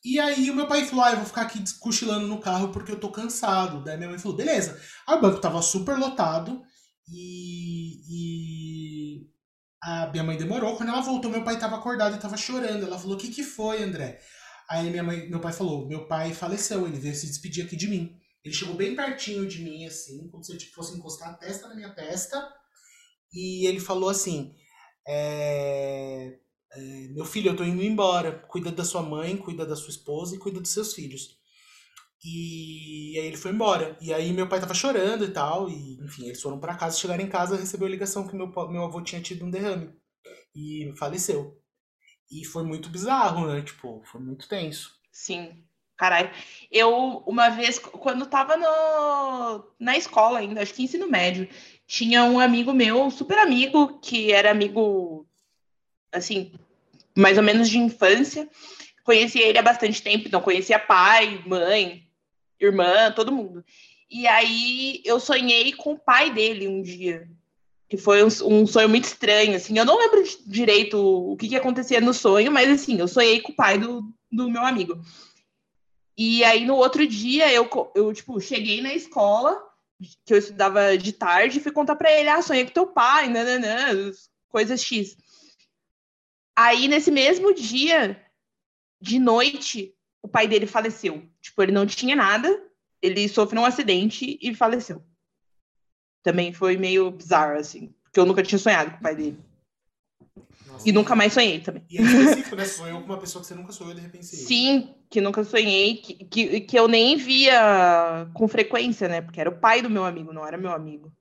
[0.05, 2.93] E aí o meu pai falou, ah, eu vou ficar aqui cochilando no carro porque
[2.93, 3.83] eu tô cansado.
[3.83, 4.79] Daí minha mãe falou, beleza.
[5.05, 6.63] Aí o banco tava super lotado
[7.09, 9.27] e, e
[9.81, 10.75] a minha mãe demorou.
[10.75, 12.85] Quando ela voltou, meu pai tava acordado e tava chorando.
[12.85, 14.19] Ela falou, o que que foi, André?
[14.69, 17.87] Aí minha mãe, meu pai falou, meu pai faleceu, ele veio se despedir aqui de
[17.87, 18.19] mim.
[18.43, 21.75] Ele chegou bem pertinho de mim, assim, como se ele fosse encostar a testa na
[21.75, 22.37] minha testa.
[23.33, 24.53] E ele falou assim,
[25.07, 26.37] é,
[26.73, 28.39] é, meu filho, eu tô indo embora.
[28.47, 31.36] Cuida da sua mãe, cuida da sua esposa e cuida dos seus filhos.
[32.23, 33.97] E aí ele foi embora.
[34.01, 35.69] E aí meu pai tava chorando e tal.
[35.69, 38.83] E, enfim, eles foram pra casa, chegaram em casa, recebeu a ligação que meu, meu
[38.83, 39.93] avô tinha tido um derrame.
[40.55, 41.57] E faleceu.
[42.31, 43.61] E foi muito bizarro, né?
[43.61, 44.91] Tipo, foi muito tenso.
[45.11, 45.63] Sim,
[45.95, 46.29] caralho.
[46.71, 51.47] Eu, uma vez, quando tava no, na escola ainda, acho que ensino médio,
[51.85, 55.25] tinha um amigo meu, super amigo, que era amigo,
[56.11, 56.51] assim,
[57.15, 58.49] mais ou menos de infância.
[59.03, 62.06] Conhecia ele há bastante tempo, então conhecia pai, mãe,
[62.59, 63.63] irmã, todo mundo.
[64.09, 67.29] E aí eu sonhei com o pai dele um dia.
[67.89, 69.77] Que foi um, um sonho muito estranho, assim.
[69.77, 73.53] Eu não lembro direito o que, que acontecia no sonho, mas assim, eu sonhei com
[73.53, 74.99] o pai do, do meu amigo.
[76.17, 79.61] E aí, no outro dia, eu, eu tipo, cheguei na escola,
[80.25, 83.29] que eu estudava de tarde, e fui contar pra ele, ah, sonhei com teu pai,
[83.29, 84.11] nananã,
[84.49, 85.15] coisas X.
[86.55, 88.19] Aí, nesse mesmo dia,
[88.99, 89.93] de noite,
[90.27, 91.23] o pai dele faleceu.
[91.41, 92.61] Tipo, ele não tinha nada,
[93.01, 95.01] ele sofreu um acidente e faleceu.
[96.21, 99.39] Também foi meio bizarro, assim, porque eu nunca tinha sonhado com o pai dele.
[100.67, 101.83] Nossa, E nunca mais sonhei também.
[101.89, 102.65] E é específico, né?
[102.65, 104.25] Sonhou com uma pessoa que você nunca sonhou de repente.
[104.25, 109.21] Sim, que nunca sonhei, que, que, que eu nem via com frequência, né?
[109.21, 111.11] Porque era o pai do meu amigo, não era meu amigo.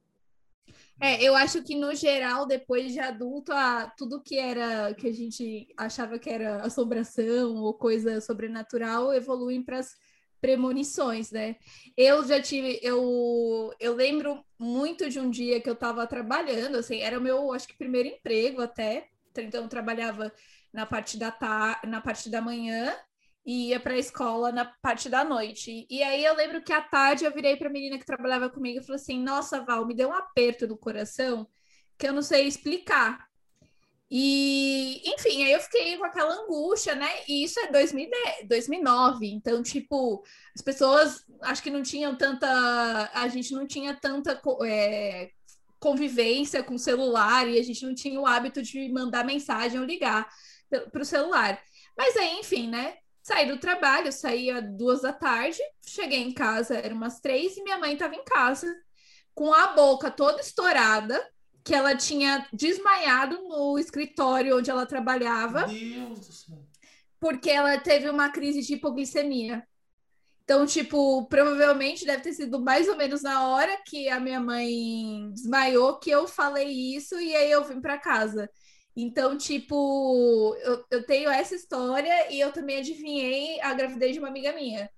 [1.00, 5.12] É, eu acho que no geral, depois de adulto, a, tudo que era que a
[5.12, 9.94] gente achava que era assombração ou coisa sobrenatural evoluem para as
[10.40, 11.56] premonições, né?
[11.96, 17.00] Eu já tive, eu, eu lembro muito de um dia que eu estava trabalhando, assim,
[17.00, 20.32] era o meu, acho que primeiro emprego até, então eu trabalhava
[20.72, 22.94] na parte da ta na parte da manhã
[23.46, 25.86] e ia para a escola na parte da noite.
[25.88, 28.80] E aí eu lembro que à tarde eu virei para a menina que trabalhava comigo
[28.80, 31.48] e falei assim: "Nossa, Val, me deu um aperto no coração
[31.96, 33.26] que eu não sei explicar".
[34.10, 37.08] E, enfim, aí eu fiquei com aquela angústia, né?
[37.28, 40.22] E isso é 2010, 2009, então, tipo,
[40.54, 43.10] as pessoas acho que não tinham tanta.
[43.14, 45.30] A gente não tinha tanta é,
[45.80, 49.86] convivência com o celular e a gente não tinha o hábito de mandar mensagem ou
[49.86, 50.28] ligar
[50.92, 51.60] para o celular.
[51.96, 52.98] Mas aí, enfim, né?
[53.26, 57.76] Saí do trabalho, saía duas da tarde, cheguei em casa, eram umas três, e minha
[57.76, 58.72] mãe estava em casa,
[59.34, 61.20] com a boca toda estourada,
[61.64, 66.64] que ela tinha desmaiado no escritório onde ela trabalhava, Deus do céu.
[67.18, 69.66] porque ela teve uma crise de hipoglicemia.
[70.44, 75.32] Então, tipo, provavelmente deve ter sido mais ou menos na hora que a minha mãe
[75.32, 78.48] desmaiou que eu falei isso e aí eu vim para casa.
[78.96, 84.28] Então, tipo, eu, eu tenho essa história e eu também adivinhei a gravidez de uma
[84.28, 84.90] amiga minha.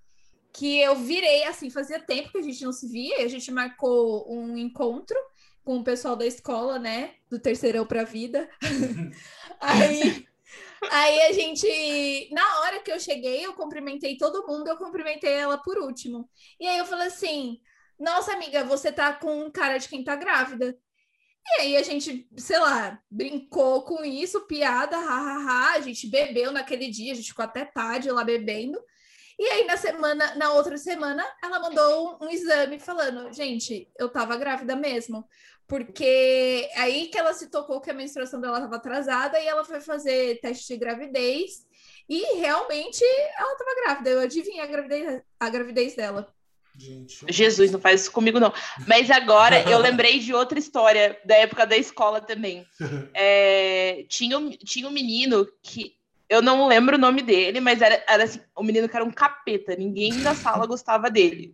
[0.53, 3.51] Que eu virei, assim, fazia tempo que a gente não se via, e a gente
[3.51, 5.17] marcou um encontro.
[5.65, 7.15] com o pessoal da escola, né?
[7.31, 8.49] Do terceirão pra vida.
[9.61, 10.27] aí,
[10.91, 15.59] aí a gente, na hora que eu cheguei, eu cumprimentei todo mundo, eu cumprimentei ela
[15.59, 16.29] por último.
[16.61, 17.61] E aí eu falei assim:
[17.99, 20.77] Nossa, amiga, você tá com cara de quem tá grávida.
[21.57, 25.77] E aí a gente, sei lá, brincou com isso, piada, hahaha.
[25.77, 28.79] A gente bebeu naquele dia, a gente ficou até tarde lá bebendo.
[29.39, 34.37] E aí, na semana, na outra semana, ela mandou um, exame falando: gente, eu tava
[34.37, 35.27] grávida mesmo.
[35.67, 39.81] Porque aí que ela se tocou que a menstruação dela estava atrasada e ela foi
[39.81, 41.67] fazer teste de gravidez.
[42.09, 43.05] E realmente
[43.39, 44.11] ela estava grávida.
[44.11, 46.35] Eu adivinhei a gravidez, a gravidez dela.
[46.79, 48.53] Gente, Jesus, não faz isso comigo, não.
[48.87, 52.65] Mas agora eu lembrei de outra história da época da escola também.
[53.21, 55.93] É, tinha, um, tinha um menino que
[56.29, 59.11] eu não lembro o nome dele, mas era, era assim, o menino que era um
[59.11, 59.75] capeta.
[59.75, 61.53] Ninguém da sala gostava dele.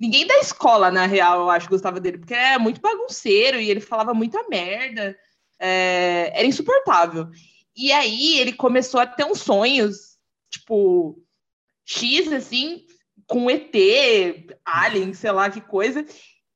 [0.00, 3.80] Ninguém da escola, na real, eu acho, gostava dele, porque é muito bagunceiro e ele
[3.80, 5.16] falava muita merda.
[5.60, 7.28] É, era insuportável.
[7.76, 10.18] E aí ele começou a ter uns sonhos,
[10.50, 11.22] tipo,
[11.84, 12.84] X, assim,
[13.28, 13.72] com ET,
[14.64, 16.04] Alien, sei lá que coisa.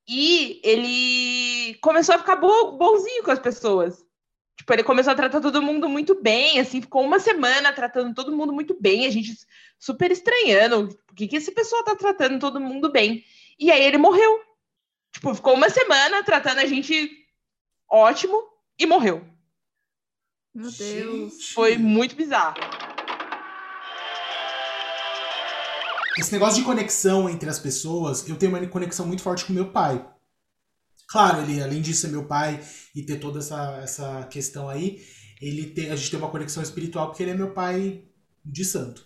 [0.08, 4.04] E ele começou a ficar bo bonzinho com as pessoas.
[4.56, 8.36] Tipo, ele começou a tratar todo mundo muito bem, assim, ficou uma semana tratando todo
[8.36, 9.34] mundo muito bem, a gente
[9.78, 13.24] super estranhando, por que, que essa pessoa tá tratando todo mundo bem?
[13.58, 14.40] E aí ele morreu.
[15.12, 17.10] Tipo, ficou uma semana tratando a gente
[17.90, 18.42] ótimo
[18.78, 19.26] e morreu.
[20.54, 21.50] Meu Deus.
[21.52, 22.56] Foi muito bizarro.
[26.18, 29.70] Esse negócio de conexão entre as pessoas, eu tenho uma conexão muito forte com meu
[29.72, 30.04] pai.
[31.08, 32.62] Claro, ele, além de ser meu pai
[32.94, 35.02] e ter toda essa, essa questão aí,
[35.40, 38.04] ele tem, a gente tem uma conexão espiritual porque ele é meu pai
[38.44, 39.04] de santo.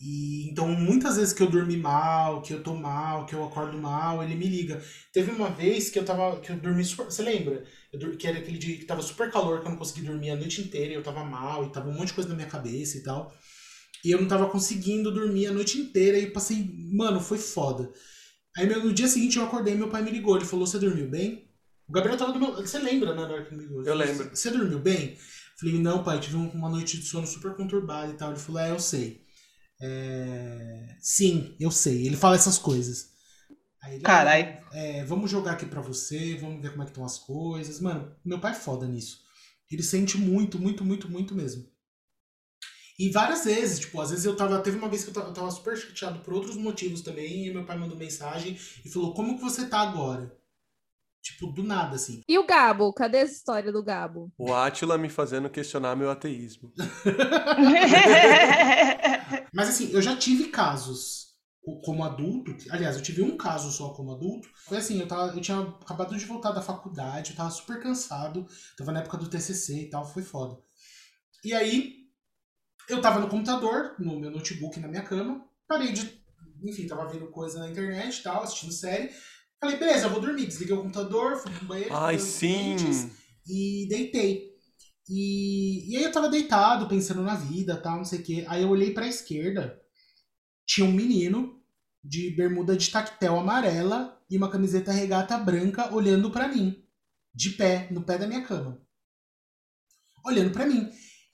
[0.00, 3.76] E então muitas vezes que eu dormi mal, que eu tô mal, que eu acordo
[3.78, 4.82] mal, ele me liga.
[5.12, 7.64] Teve uma vez que eu tava que eu dormi super, você lembra?
[7.92, 10.36] Eu, que era aquele dia que tava super calor, que eu não consegui dormir a
[10.36, 13.02] noite inteira, eu tava mal e tava um monte de coisa na minha cabeça e
[13.02, 13.32] tal.
[14.04, 17.90] E eu não tava conseguindo dormir a noite inteira e passei, mano, foi foda.
[18.56, 21.50] Aí no dia seguinte eu acordei, meu pai me ligou, ele falou: "Você dormiu bem?"
[21.88, 23.82] O Gabriel tava do meu, você lembra, né, na hora que me ligou?
[23.82, 24.30] Eu lembro.
[24.34, 25.16] Você dormiu bem?
[25.58, 28.30] Falei: "Não, pai, tive uma noite de sono super conturbada e tal".
[28.30, 29.22] Ele falou: "É, eu sei".
[29.80, 30.96] É...
[31.00, 32.06] Sim, eu sei.
[32.06, 33.10] Ele fala essas coisas.
[33.82, 34.58] Aí Caralho.
[34.72, 37.80] É, vamos jogar aqui pra você, vamos ver como é que estão as coisas.
[37.80, 39.20] Mano, meu pai é foda nisso.
[39.70, 41.66] Ele sente muito, muito, muito, muito mesmo.
[42.98, 44.60] E várias vezes, tipo, às vezes eu tava.
[44.60, 47.52] Teve uma vez que eu tava, eu tava super chateado por outros motivos também, e
[47.52, 50.32] meu pai mandou mensagem e falou: Como que você tá agora?
[51.24, 52.20] Tipo, do nada, assim.
[52.28, 52.92] E o Gabo?
[52.92, 54.30] Cadê essa história do Gabo?
[54.36, 56.70] O Átila me fazendo questionar meu ateísmo.
[59.52, 61.28] Mas assim, eu já tive casos
[61.82, 62.54] como adulto.
[62.70, 64.50] Aliás, eu tive um caso só como adulto.
[64.66, 68.46] Foi assim, eu, tava, eu tinha acabado de voltar da faculdade, eu tava super cansado.
[68.76, 70.58] Tava na época do TCC e tal, foi foda.
[71.42, 72.03] E aí,
[72.88, 75.44] eu tava no computador, no meu notebook, na minha cama.
[75.66, 76.22] Parei de...
[76.62, 79.10] Enfim, tava vendo coisa na internet e tal, assistindo série.
[79.60, 80.46] Falei, beleza, eu vou dormir.
[80.46, 81.94] Desliguei o computador, fui pro banheiro.
[81.94, 82.76] Ai, sim!
[83.46, 84.54] E deitei.
[85.08, 88.44] E, e aí eu tava deitado, pensando na vida, tal, não sei o quê.
[88.48, 89.80] Aí eu olhei pra esquerda,
[90.66, 91.62] tinha um menino
[92.02, 96.82] de bermuda de tactel amarela e uma camiseta regata branca olhando para mim,
[97.34, 98.80] de pé, no pé da minha cama.
[100.24, 100.90] Olhando para mim.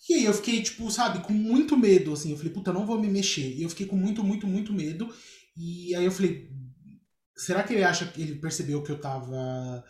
[0.08, 2.30] E aí eu fiquei, tipo, sabe, com muito medo, assim.
[2.30, 3.54] Eu falei, puta, não vou me mexer.
[3.54, 5.12] E eu fiquei com muito, muito, muito medo.
[5.56, 6.48] E aí eu falei,
[7.36, 9.84] será que ele acha que ele percebeu que eu tava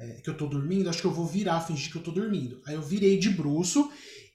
[0.00, 2.60] é, que eu tô dormindo, acho que eu vou virar, fingir que eu tô dormindo.
[2.66, 3.90] Aí eu virei de bruxo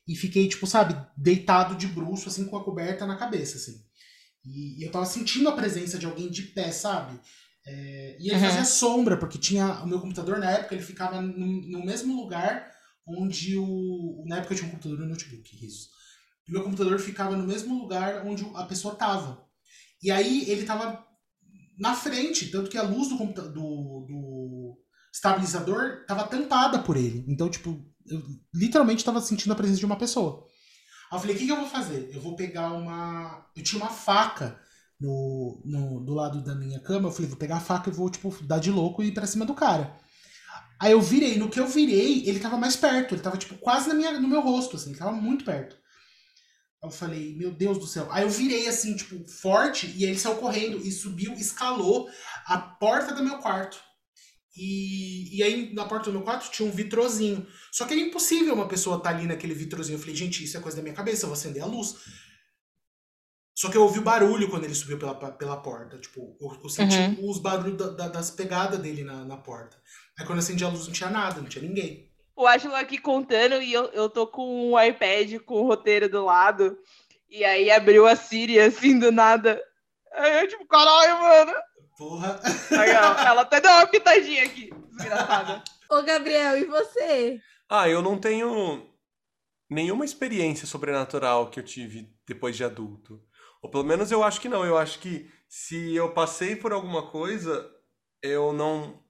[0.07, 3.83] e fiquei, tipo, sabe, deitado de bruxo, assim, com a coberta na cabeça, assim.
[4.45, 7.19] E, e eu tava sentindo a presença de alguém de pé, sabe?
[7.65, 8.41] É, e ele uhum.
[8.41, 12.71] fazia sombra, porque tinha o meu computador na época, ele ficava no, no mesmo lugar
[13.07, 14.23] onde o.
[14.27, 15.89] Na época eu tinha um computador e um notebook, isso.
[16.47, 19.43] O meu computador ficava no mesmo lugar onde a pessoa tava.
[20.01, 21.05] E aí ele tava
[21.77, 24.77] na frente, tanto que a luz do, do, do
[25.13, 27.25] estabilizador estava tampada por ele.
[27.27, 28.21] Então, tipo, eu
[28.53, 30.45] literalmente estava sentindo a presença de uma pessoa.
[31.11, 32.09] Aí eu falei, o que, que, eu vou fazer?
[32.13, 33.45] Eu vou pegar uma.
[33.55, 34.59] Eu tinha uma faca
[34.99, 37.09] no, no, do lado da minha cama.
[37.09, 39.27] Eu falei, vou pegar a faca e vou, tipo, dar de louco e ir pra
[39.27, 39.95] cima do cara.
[40.85, 41.35] Aí eu virei.
[41.37, 43.15] No que eu virei, ele tava mais perto.
[43.15, 44.91] Ele tava, tipo, quase na minha, no meu rosto, assim.
[44.91, 45.75] Ele tava muito perto.
[46.83, 48.07] Eu falei, meu Deus do céu.
[48.11, 52.07] Aí eu virei assim, tipo, forte, e aí ele saiu correndo e subiu, escalou
[52.45, 53.79] a porta do meu quarto.
[54.55, 57.47] E, e aí, na porta do meu quarto tinha um vitrozinho.
[57.71, 59.95] Só que era impossível uma pessoa estar tá ali naquele vitrozinho.
[59.95, 61.95] Eu falei, gente, isso é coisa da minha cabeça, eu vou acender a luz.
[63.57, 65.97] Só que eu ouvi o barulho quando ele subiu pela, pela porta.
[65.97, 67.29] Tipo, eu, eu senti Uhum.
[67.31, 69.75] os barulhos da- da- das pegadas dele na, na porta.
[70.17, 72.09] Aí quando eu acendi a luz não tinha nada, não tinha ninguém.
[72.35, 76.25] O Átila aqui contando e eu, eu tô com um iPad com o roteiro do
[76.25, 76.77] lado.
[77.29, 79.61] E aí abriu a Siri assim do nada.
[80.13, 81.53] Aí eu, tipo, caralho, mano.
[81.97, 82.39] Porra.
[82.71, 84.69] Aí, ó, ela até deu uma pitadinha aqui.
[84.91, 85.63] Desgraçada.
[85.89, 87.39] Ô, Gabriel, e você?
[87.69, 88.89] Ah, eu não tenho
[89.69, 93.21] nenhuma experiência sobrenatural que eu tive depois de adulto.
[93.61, 94.65] Ou pelo menos eu acho que não.
[94.65, 97.69] Eu acho que se eu passei por alguma coisa,
[98.21, 99.03] eu não.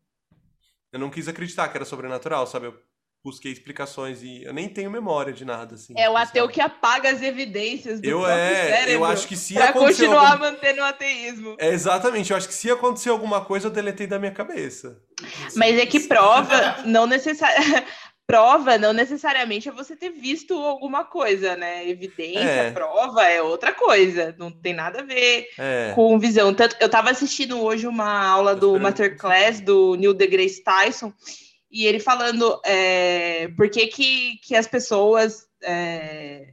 [0.95, 2.67] Eu não quis acreditar que era sobrenatural, sabe?
[2.67, 2.75] Eu
[3.21, 5.93] busquei explicações e eu nem tenho memória de nada, assim.
[5.97, 6.47] É o ateu especial.
[6.47, 10.31] que apaga as evidências do Eu próprio é, cérebro eu acho que se pra continuar
[10.33, 11.55] algum- mantendo o ateísmo.
[11.59, 15.01] É, exatamente, eu acho que se acontecer alguma coisa, eu deletei da minha cabeça.
[15.53, 17.85] Mas é que prova não necessariamente.
[18.27, 21.87] Prova não necessariamente é você ter visto alguma coisa, né?
[21.87, 22.71] Evidência, É.
[22.71, 24.35] prova é outra coisa.
[24.39, 25.91] Não tem nada a ver É.
[25.93, 26.53] com visão.
[26.53, 28.79] Tanto, eu tava assistindo hoje uma aula do.
[28.79, 31.13] Masterclass do Neil deGrasse Tyson
[31.71, 35.45] e ele falando é, por que, que, que as pessoas.
[35.61, 36.47] é,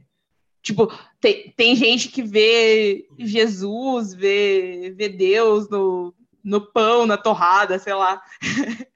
[0.61, 6.13] tipo, tem, tem gente que vê Jesus, vê, vê Deus no,
[6.43, 8.21] no pão, na torrada, sei lá.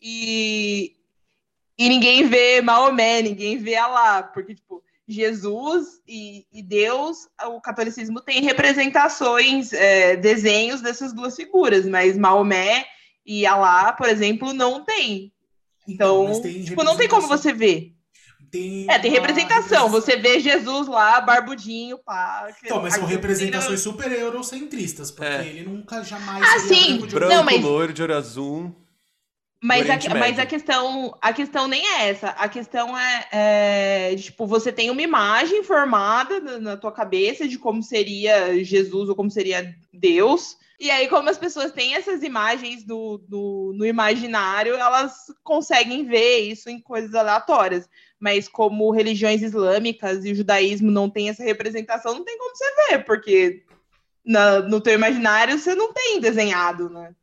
[0.00, 0.94] e,
[1.84, 8.20] e ninguém vê Maomé, ninguém vê Alá, porque, tipo, Jesus e, e Deus, o catolicismo
[8.20, 12.86] tem representações, é, desenhos dessas duas figuras, mas Maomé
[13.26, 15.32] e Alá, por exemplo, não tem.
[15.88, 17.92] Então, mas tem tipo, não tem como você ver.
[18.50, 19.88] Tem É, tem representação.
[19.88, 22.48] Você vê Jesus lá, barbudinho, pá.
[22.62, 25.46] Então, mas são representações super eurocentristas, porque É.
[25.46, 26.98] ele nunca jamais Ah, sim.
[26.98, 28.76] Branco, Não, mas- loiro, de olho azul.
[29.62, 32.30] Mas, a, mas a questão a questão nem é essa.
[32.30, 37.56] A questão é, é, tipo, você tem uma imagem formada na, na tua cabeça de
[37.58, 40.56] como seria Jesus ou como seria Deus.
[40.80, 45.12] E aí, como as pessoas têm essas imagens do, do- no imaginário, elas
[45.44, 47.88] conseguem ver isso em coisas aleatórias.
[48.18, 52.64] Mas como religiões islâmicas e o judaísmo não tem essa representação, não tem como você
[52.90, 53.62] ver, porque
[54.26, 57.14] na- no teu imaginário você não tem desenhado, né?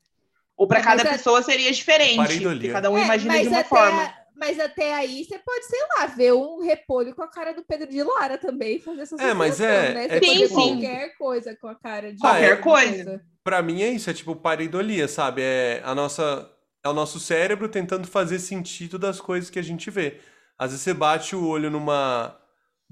[0.60, 2.60] Ou para É, cada a- pessoa seria diferente, Pareidolia.
[2.60, 4.04] porque cada um É, imagina de uma até forma.
[4.04, 7.64] a- mas até aí você pode, sei lá, ver um repolho com a cara do
[7.64, 10.06] Pedro de Lara também fazer essa É, mas é- né?
[10.10, 10.54] é Sim, ver sim.
[10.54, 13.22] qualquer coisa com a cara de Qualquer alguma coisa.
[13.42, 15.42] Pra mim é isso, é tipo pareidolia, sabe?
[15.42, 16.50] É a nossa,
[16.84, 20.20] é o nosso cérebro tentando fazer sentido das coisas que a gente vê.
[20.58, 22.38] Às vezes você bate o olho numa,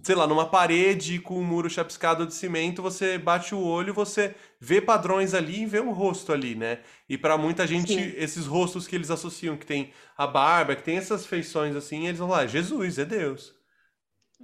[0.03, 4.35] sei lá, numa parede com um muro chapiscado de cimento, você bate o olho, você
[4.59, 6.79] vê padrões ali e vê um rosto ali, né?
[7.09, 8.13] E pra muita gente, Sim.
[8.15, 12.19] esses rostos que eles associam, que tem a barba, que tem essas feições assim, eles
[12.19, 13.55] vão lá, Jesus, é Deus.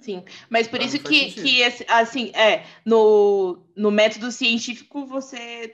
[0.01, 1.43] Sim, mas por Pra isso que, sentido.
[1.43, 5.71] que assim, é, no, no método científico você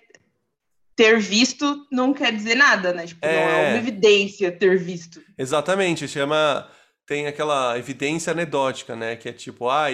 [0.93, 3.07] ter visto não quer dizer nada, né?
[3.07, 3.69] Tipo, não é É.
[3.69, 5.21] uma evidência ter visto.
[5.37, 6.69] Exatamente, chama.
[7.09, 9.15] Tem aquela evidência anedótica, né?
[9.15, 9.87] Que é tipo, ah,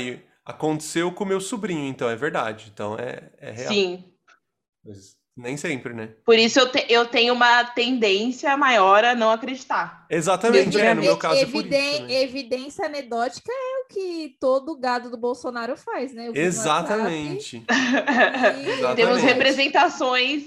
[0.43, 2.69] aconteceu com meu sobrinho, então é verdade.
[2.73, 3.73] Então é, é real.
[3.73, 4.03] Sim.
[4.83, 6.09] Mas nem sempre, né?
[6.25, 10.05] Por isso eu, te- eu tenho uma tendência maior a não acreditar.
[10.09, 12.15] Exatamente, é, no meu caso é por isso Eviden- também.
[12.21, 16.29] Evidência anedótica é o que todo gado do Bolsonaro faz, né?
[16.35, 17.63] Exatamente.
[17.69, 18.95] WhatsApp e- Exatamente.
[18.97, 20.43] Temos representações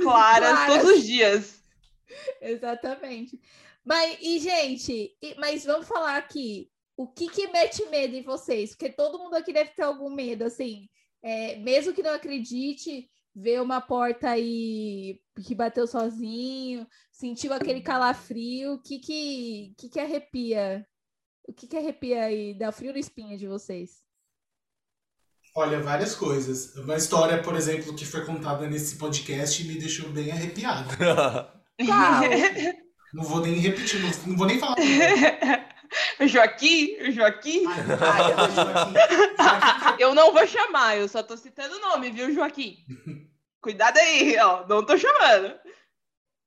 [0.00, 0.66] claras Claras.
[0.82, 1.56] todos os dias.
[2.40, 3.40] Exatamente.
[3.86, 6.70] Mas, e, gente, e- mas vamos falar aqui.
[6.96, 8.70] O que que mete medo em vocês?
[8.70, 10.88] Porque todo mundo aqui deve ter algum medo, assim.
[11.22, 18.74] é, mesmo que não acredite, ver uma porta aí que bateu sozinho, sentiu aquele calafrio,
[18.74, 20.86] o que que, que que arrepia?
[21.48, 24.02] O que que arrepia aí, dá frio na espinha de vocês?
[25.54, 26.74] Olha, várias coisas.
[26.76, 30.90] Uma história, por exemplo, que foi contada nesse podcast me deixou bem arrepiado.
[31.84, 32.22] Qual?
[33.12, 34.76] Não vou nem repetir, não, não vou nem falar.
[36.20, 37.66] Joaquim, Joaquim.
[37.66, 38.92] Ai, ai, ai, Joaquim.
[38.92, 42.84] Joaquim, Eu não vou chamar, eu só tô citando o nome, viu, Joaquim?
[43.60, 45.58] Cuidado aí, ó, não tô chamando.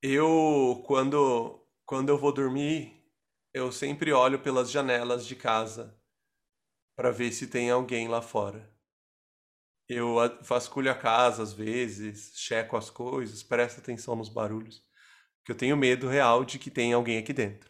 [0.01, 3.03] Eu, quando, quando eu vou dormir,
[3.53, 5.97] eu sempre olho pelas janelas de casa
[6.95, 8.73] para ver se tem alguém lá fora.
[9.87, 14.85] Eu vasculho a casa às vezes, checo as coisas, presto atenção nos barulhos,
[15.39, 17.69] porque eu tenho medo real de que tenha alguém aqui dentro.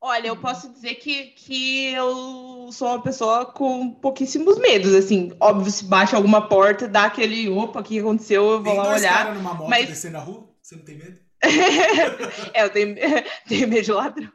[0.00, 5.34] Olha, eu posso dizer que, que eu sou uma pessoa com pouquíssimos medos, assim.
[5.40, 8.84] Óbvio, se bate alguma porta, dá aquele, opa, o que aconteceu, eu vou Tem lá
[8.84, 9.34] dois olhar.
[9.34, 10.48] numa moto mas- descendo na rua?
[10.62, 11.18] Você não tem medo?
[12.54, 12.94] é, eu tenho,
[13.48, 14.32] tenho medo de ladrão.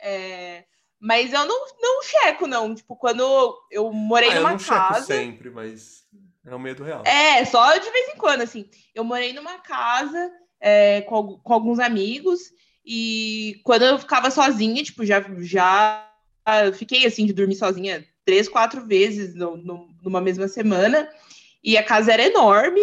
[0.00, 0.64] É,
[1.00, 2.74] Mas eu não, não checo, não.
[2.74, 3.22] Tipo, quando
[3.70, 5.04] eu morei Ah, eu numa não checo casa.
[5.06, 6.04] sempre, mas
[6.46, 7.02] é um medo real.
[7.04, 8.68] É, só de vez em quando, assim.
[8.94, 10.30] Eu morei numa casa
[10.60, 12.40] é, com, com alguns amigos.
[12.84, 16.06] E quando eu ficava sozinha, tipo, já, já
[16.74, 21.08] fiquei, assim, de dormir sozinha três, quatro vezes no- no- numa mesma semana.
[21.62, 22.80] E a casa era enorme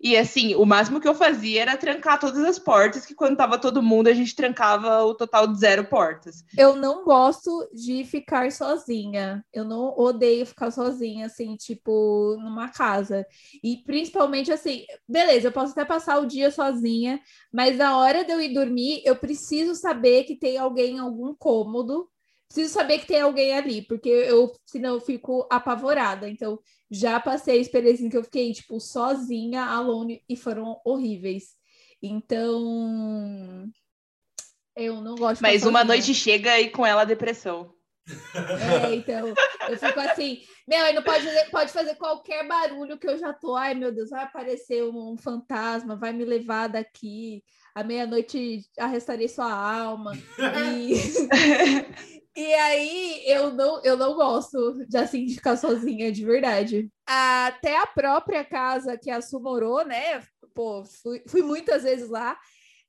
[0.00, 3.58] e, assim, o máximo que eu fazia era trancar todas as portas, que quando tava
[3.58, 6.42] todo mundo a gente trancava o total de zero portas.
[6.56, 9.44] Eu não gosto de ficar sozinha.
[9.52, 13.26] Eu não odeio ficar sozinha, assim, tipo, numa casa.
[13.62, 17.20] E principalmente assim, beleza, eu posso até passar o dia sozinha,
[17.52, 21.34] mas na hora de eu ir dormir, eu preciso saber que tem alguém em algum
[21.34, 22.08] cômodo.
[22.52, 26.28] Preciso saber que tem alguém ali, porque eu, senão eu fico apavorada.
[26.28, 26.58] Então,
[26.90, 31.54] já passei experiências em que eu fiquei, tipo, sozinha, alone, e foram horríveis.
[32.02, 33.70] Então,
[34.74, 37.72] eu não gosto Mas uma noite chega e com ela a depressão.
[38.34, 39.32] É, então,
[39.68, 43.32] eu fico assim, meu, aí não pode fazer, pode fazer qualquer barulho que eu já
[43.32, 48.62] tô, ai meu Deus, vai aparecer um, um fantasma, vai me levar daqui, à meia-noite
[48.76, 50.12] arrestarei sua alma.
[50.16, 50.94] E,
[52.36, 56.88] e aí eu não, eu não gosto de assim de ficar sozinha, de verdade.
[57.06, 60.22] Até a própria casa que a Su morou, né?
[60.54, 62.38] Pô, fui, fui muitas vezes lá.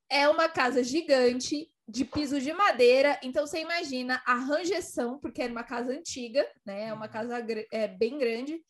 [0.09, 3.19] É uma casa gigante, de piso de madeira.
[3.23, 6.87] Então você imagina a rangeção, porque era uma casa antiga, né?
[6.89, 8.61] É uma casa gr- é, bem grande.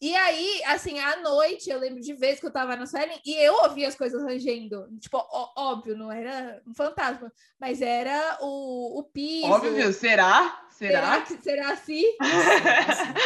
[0.00, 3.34] E aí, assim, à noite, eu lembro de vezes que eu tava na Suelen e
[3.34, 4.86] eu ouvia as coisas rangendo.
[5.00, 9.46] Tipo, ó- óbvio, não era um fantasma, mas era o, o piso.
[9.46, 10.66] Óbvio, será?
[10.70, 11.20] Será, Será?
[11.22, 12.04] que, será assim?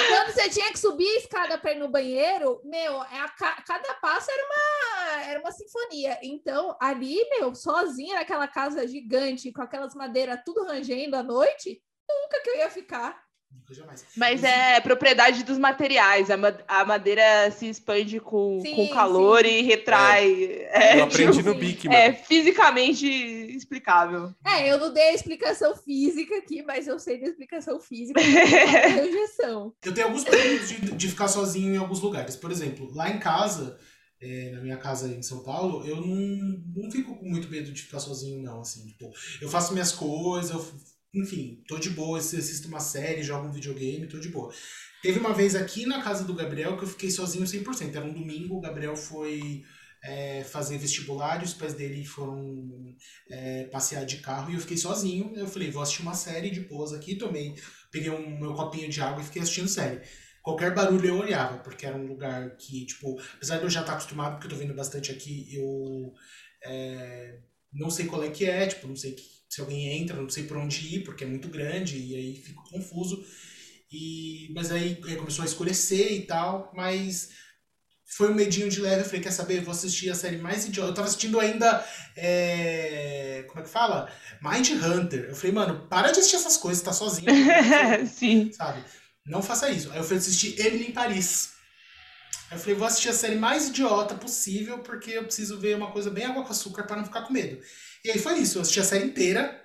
[0.08, 3.60] Quando você tinha que subir a escada para ir no banheiro, meu, é a ca-
[3.66, 6.16] cada passo era uma, era uma sinfonia.
[6.22, 12.40] Então, ali, meu, sozinha naquela casa gigante, com aquelas madeiras tudo rangendo à noite, nunca
[12.42, 13.20] que eu ia ficar.
[14.16, 16.28] Mas é propriedade dos materiais.
[16.30, 19.50] A, ma- a madeira se expande com, Sim, com calor sim.
[19.58, 20.42] e retrai.
[20.70, 21.96] É, Eu aprendi tipo, no Bic, mano.
[21.96, 24.34] é fisicamente explicável.
[24.44, 28.26] É, eu não dei a explicação física aqui, mas eu sei da explicação física da
[28.88, 29.72] rejeição.
[29.84, 32.34] Eu tenho alguns problemas de, de ficar sozinho em alguns lugares.
[32.36, 33.78] Por exemplo, lá em casa,
[34.20, 37.82] é, na minha casa em São Paulo, eu não, não fico com muito medo de
[37.82, 38.60] ficar sozinho, não.
[38.60, 40.66] Assim, tipo, eu faço minhas coisas, eu,
[41.14, 44.52] enfim, tô de boa, assisto uma série, jogo um videogame, tô de boa.
[45.02, 47.96] Teve uma vez aqui na casa do Gabriel que eu fiquei sozinho 100%.
[47.96, 49.62] Era um domingo, o Gabriel foi
[50.04, 52.94] é, fazer vestibular e os pais dele foram
[53.30, 55.32] é, passear de carro e eu fiquei sozinho.
[55.36, 57.54] Eu falei, vou assistir uma série de boas aqui, tomei,
[57.90, 60.00] peguei um meu copinho de água e fiquei assistindo série.
[60.42, 63.92] Qualquer barulho eu olhava, porque era um lugar que, tipo, apesar de eu já estar
[63.92, 66.12] acostumado, porque eu tô vendo bastante aqui, eu
[66.64, 67.40] é,
[67.72, 70.44] não sei qual é que é, tipo, não sei que- se alguém entra, não sei
[70.44, 73.22] por onde ir, porque é muito grande, e aí fico confuso.
[73.92, 77.30] E, mas aí é, começou a escurecer e tal, mas
[78.06, 79.00] foi um medinho de leve.
[79.02, 79.58] Eu falei, quer saber?
[79.58, 80.90] Eu vou assistir a série mais idiota.
[80.90, 81.84] Eu tava assistindo ainda.
[82.16, 84.08] é, Como é que fala?
[84.40, 85.26] Mind Hunter.
[85.30, 87.28] Eu falei, mano, para de assistir essas coisas, tá sozinho.
[88.06, 88.52] Sim.
[88.52, 88.84] sabe?
[89.26, 89.90] Não faça isso.
[89.90, 91.50] Aí eu fui assistir Emily em Paris.
[92.50, 95.90] Aí eu falei, vou assistir a série mais idiota possível, porque eu preciso ver uma
[95.92, 97.60] coisa bem água com açúcar para não ficar com medo.
[98.04, 99.62] E aí foi isso, eu assisti a série inteira,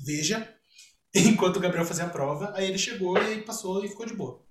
[0.00, 0.56] veja,
[1.14, 4.42] enquanto o Gabriel fazia a prova, aí ele chegou e passou e ficou de boa.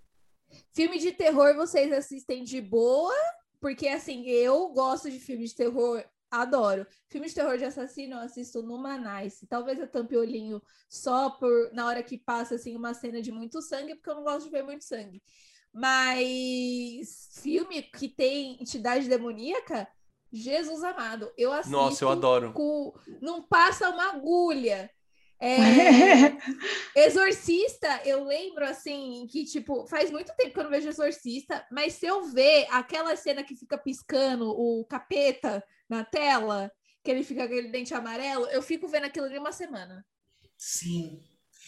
[0.73, 3.13] Filme de terror vocês assistem de boa?
[3.59, 6.87] Porque, assim, eu gosto de filme de terror, adoro.
[7.07, 9.45] Filme de terror de assassino eu assisto numa nice.
[9.47, 13.31] Talvez eu tampe o olhinho só por na hora que passa, assim, uma cena de
[13.31, 15.21] muito sangue, porque eu não gosto de ver muito sangue.
[15.73, 19.87] Mas filme que tem entidade demoníaca,
[20.31, 22.53] Jesus amado, eu assisto Nossa, eu adoro.
[22.53, 24.89] com- não passa uma agulha.
[25.39, 25.49] É,
[26.95, 31.93] Exorcista, eu lembro assim que, tipo, faz muito tempo que eu não vejo Exorcista, mas
[31.93, 36.71] se eu ver aquela cena que fica piscando o capeta na tela,
[37.03, 40.05] que ele fica com aquele dente amarelo, eu fico vendo aquilo ali uma semana.
[40.57, 41.23] Sim.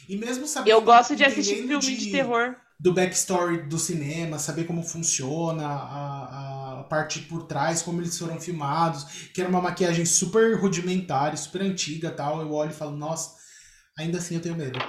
[0.07, 0.71] E mesmo sabendo.
[0.73, 2.55] Eu gosto de assistir filme de terror.
[2.79, 8.39] Do backstory do cinema, saber como funciona, a, a parte por trás, como eles foram
[8.39, 12.41] filmados, que era uma maquiagem super rudimentar, super antiga tal.
[12.41, 13.35] Eu olho e falo, nossa,
[13.97, 14.79] ainda assim eu tenho medo.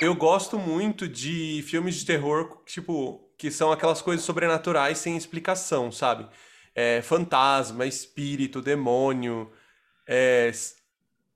[0.00, 5.90] Eu gosto muito de filmes de terror, tipo, que são aquelas coisas sobrenaturais sem explicação,
[5.90, 6.28] sabe?
[6.74, 9.50] É, fantasma, espírito, demônio.
[10.06, 10.52] é,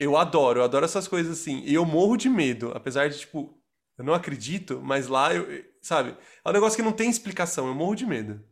[0.00, 1.62] eu adoro, eu adoro essas coisas assim.
[1.64, 3.61] E eu morro de medo, apesar de, tipo,
[3.98, 5.46] eu não acredito, mas lá eu,
[5.81, 6.16] sabe?
[6.45, 8.45] É um negócio que não tem explicação, eu morro de medo.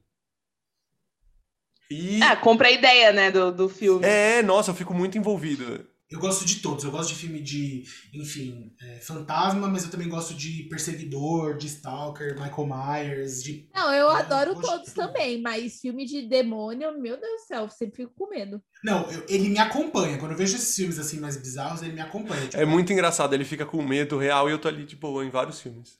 [1.91, 4.05] E Ah, compra a ideia, né, do, do filme.
[4.05, 5.87] é, nossa, eu fico muito envolvido.
[6.11, 6.85] Eu gosto de todos.
[6.85, 11.67] Eu gosto de filme de, enfim, é, fantasma, mas eu também gosto de Perseguidor, de
[11.67, 13.69] Stalker, Michael Myers, de.
[13.75, 18.05] Não, eu adoro eu todos também, mas filme de demônio, meu Deus do céu, sempre
[18.05, 18.63] fico com medo.
[18.85, 20.19] Não, eu- ele me acompanha.
[20.19, 22.43] Quando eu vejo esses filmes assim mais bizarros, ele me acompanha.
[22.43, 25.25] Tipo, É muito engraçado, ele fica com medo real e eu tô ali de boa
[25.25, 25.97] em vários filmes.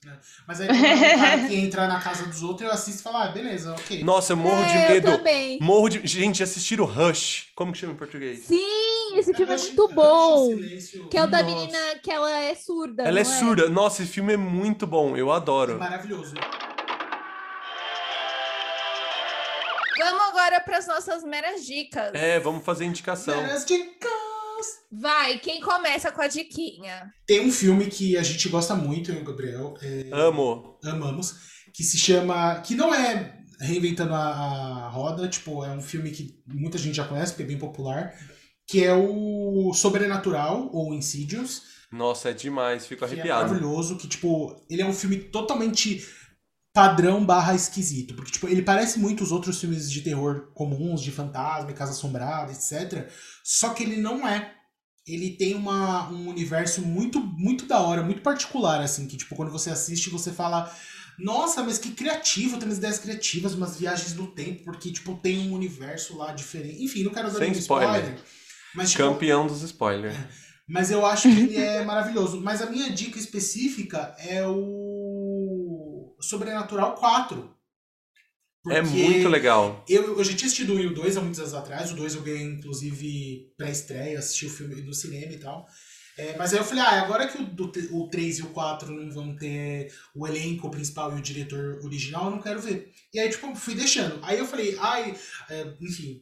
[0.47, 3.03] Mas aí quando é um cara que entra na casa dos outros, eu assisto e
[3.03, 4.01] falo, ah, beleza, ok.
[4.03, 5.11] Nossa, eu morro de é, eu medo.
[5.17, 5.59] também.
[5.61, 6.07] Morro de.
[6.07, 7.47] Gente, assistiram Rush.
[7.53, 8.45] Como que chama em português?
[8.45, 10.47] Sim, esse filme é Rush- muito Rush bom.
[10.55, 11.55] Silêncio, Que é o da Nossa.
[11.55, 13.03] menina que ela é surda.
[13.03, 13.67] Ela é não surda.
[13.69, 15.17] Nossa, esse filme é muito bom.
[15.17, 15.77] Eu É adoro.
[15.77, 16.33] maravilhoso.
[19.99, 22.11] Vamos agora para as nossas meras dicas.
[22.13, 23.35] É, vamos fazer indicação.
[23.41, 24.09] Meras dicas.
[24.91, 27.13] Vai, quem começa com a diquinha?
[27.25, 30.77] Tem um filme que a gente gosta muito, eu e o Gabriel, é, Amo.
[30.83, 31.35] amamos,
[31.73, 32.59] que se chama.
[32.61, 34.19] que não é reinventando a,
[34.85, 38.13] a roda, tipo, é um filme que muita gente já conhece, porque é bem popular,
[38.67, 41.63] que é o Sobrenatural, ou Insidious.
[41.91, 42.85] Nossa, é demais.
[42.85, 43.47] Fico que é arrepiado.
[43.47, 46.05] maravilhoso, que, tipo, ele é um filme totalmente
[46.73, 48.13] padrão barra esquisito.
[48.13, 52.51] Porque, tipo, ele parece muito os outros filmes de terror comuns, de fantasma, casa assombrada,
[52.51, 53.09] etc.
[53.43, 54.53] Só que ele não é.
[55.07, 59.51] Ele tem uma, um universo muito, muito da hora, muito particular, assim, que, tipo, quando
[59.51, 60.73] você assiste, você fala.
[61.17, 65.49] Nossa, mas que criativo, tem umas ideias criativas, umas viagens no tempo, porque, tipo, tem
[65.49, 66.81] um universo lá diferente.
[66.81, 67.89] Enfim, não quero dar nenhum spoiler.
[67.89, 68.23] spoiler.
[68.73, 70.15] Mas, tipo, Campeão dos spoilers.
[70.69, 72.39] mas eu acho que ele é maravilhoso.
[72.39, 75.08] Mas a minha dica específica é o
[76.19, 77.59] Sobrenatural 4.
[78.67, 79.85] É muito legal.
[79.87, 81.91] Eu, eu já tinha assistido o 1 e o 2 há muitos anos atrás.
[81.91, 85.65] O 2 eu ganhei, inclusive, pré-estreia, assisti o filme no cinema e tal.
[86.17, 88.91] É, mas aí eu falei, ah, agora que o, do, o 3 e o 4
[88.91, 92.91] não vão ter o elenco principal e o diretor original, eu não quero ver.
[93.13, 94.19] E aí, tipo, fui deixando.
[94.21, 95.15] Aí eu falei, ai,
[95.49, 96.21] é, enfim,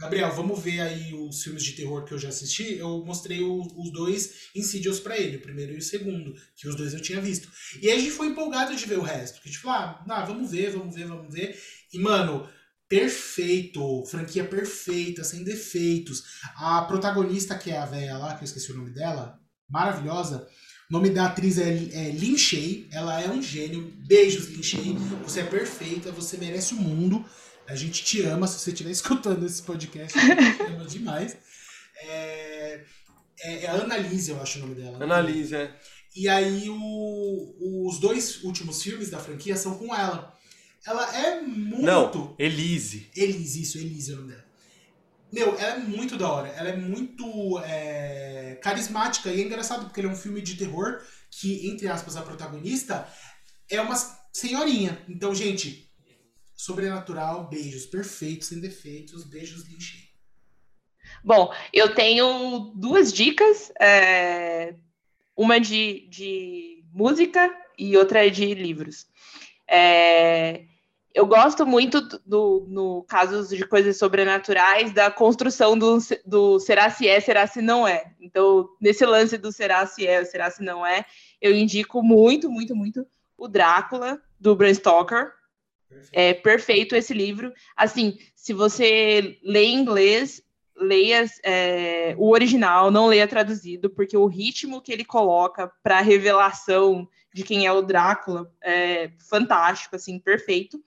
[0.00, 2.76] Gabriel, vamos ver aí os filmes de terror que eu já assisti.
[2.78, 6.74] Eu mostrei o- os dois Insidious pra ele, o primeiro e o segundo, que os
[6.74, 7.48] dois eu tinha visto.
[7.82, 9.34] E aí a gente foi empolgado de ver o resto.
[9.34, 11.54] Porque, tipo, ah, ah, vamos ver, vamos ver, vamos ver.
[11.92, 12.48] E, mano,
[12.88, 14.04] perfeito.
[14.06, 16.22] Franquia perfeita, sem defeitos.
[16.56, 19.38] A protagonista, que é a velha lá, que eu esqueci o nome dela,
[19.68, 20.48] maravilhosa.
[20.90, 22.88] O nome da atriz é, é Lin Shay.
[22.90, 23.92] Ela é um gênio.
[24.06, 24.94] Beijos, Lin Shay.
[25.24, 27.24] Você é perfeita, você merece o mundo.
[27.70, 28.46] A gente te ama.
[28.46, 31.36] Se você estiver escutando esse podcast, a gente te ama demais.
[32.02, 32.80] É,
[33.40, 34.98] é, é a Annalise, eu acho o nome dela.
[34.98, 35.04] né?
[35.04, 35.74] Analise, é.
[36.16, 40.36] E aí o- os dois últimos filmes da franquia são com ela.
[40.86, 41.82] Ela é muito.
[41.82, 43.08] Não, Elise.
[43.14, 44.44] Elise, isso, Elise é o nome dela.
[45.32, 46.48] Meu, ela é muito da hora.
[46.48, 51.00] Ela é muito é, carismática e é engraçado porque ele é um filme de terror
[51.30, 53.06] que, entre aspas, a protagonista
[53.68, 53.94] é uma
[54.32, 54.98] senhorinha.
[55.08, 55.88] Então, gente,
[56.64, 60.00] sobrenatural, beijos perfeitos, sem defeitos, beijos lixei.
[61.24, 64.74] Bom, eu tenho duas dicas, é,
[65.36, 69.06] uma de, de música e outra de livros.
[69.68, 70.64] É,
[71.14, 76.90] eu gosto muito do, do- no casos de coisas sobrenaturais da construção do, do será
[76.90, 78.12] se é, será se não é.
[78.20, 81.04] Então, nesse lance do será se é, será se não é,
[81.40, 83.06] eu indico muito, muito, muito
[83.36, 85.32] o Drácula do Bram Stoker.
[86.12, 87.52] É perfeito esse livro.
[87.76, 90.42] Assim, se você lê em inglês,
[90.76, 96.02] leia é, o original, não leia traduzido, porque o ritmo que ele coloca para a
[96.02, 100.82] revelação de quem é o Drácula é fantástico, assim, perfeito.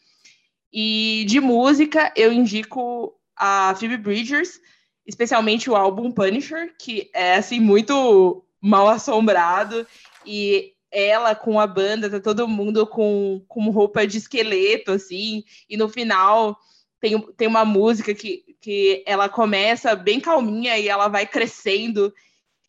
[0.71, 4.59] E de música, eu indico a Phoebe Bridgers,
[5.05, 9.85] especialmente o álbum Punisher, que é assim muito mal assombrado
[10.25, 15.75] e ela com a banda, tá todo mundo com, com roupa de esqueleto, assim, e
[15.75, 16.57] no final
[16.99, 22.13] tem, tem uma música que, que ela começa bem calminha e ela vai crescendo,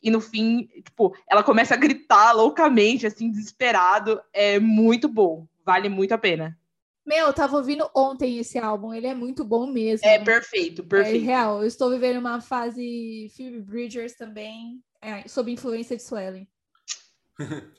[0.01, 4.21] e no fim, tipo, ela começa a gritar loucamente, assim, desesperado.
[4.31, 6.55] É muito bom, vale muito a pena.
[7.05, 10.07] Meu, eu tava ouvindo ontem esse álbum, ele é muito bom mesmo.
[10.07, 11.25] É perfeito, É perfeito.
[11.25, 16.47] real, eu estou vivendo uma fase Phoebe Bridgers também, é, sob influência de Swellen.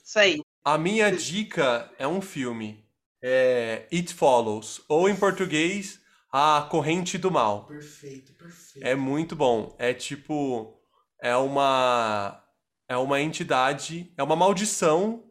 [0.04, 0.40] Isso aí.
[0.64, 2.84] A minha dica é um filme.
[3.22, 4.82] É It Follows.
[4.88, 6.00] Ou em português,
[6.32, 7.66] A Corrente do Mal.
[7.66, 8.86] Perfeito, perfeito.
[8.86, 9.74] É muito bom.
[9.78, 10.80] É tipo.
[11.22, 12.42] É uma.
[12.88, 14.12] É uma entidade.
[14.16, 15.24] É uma maldição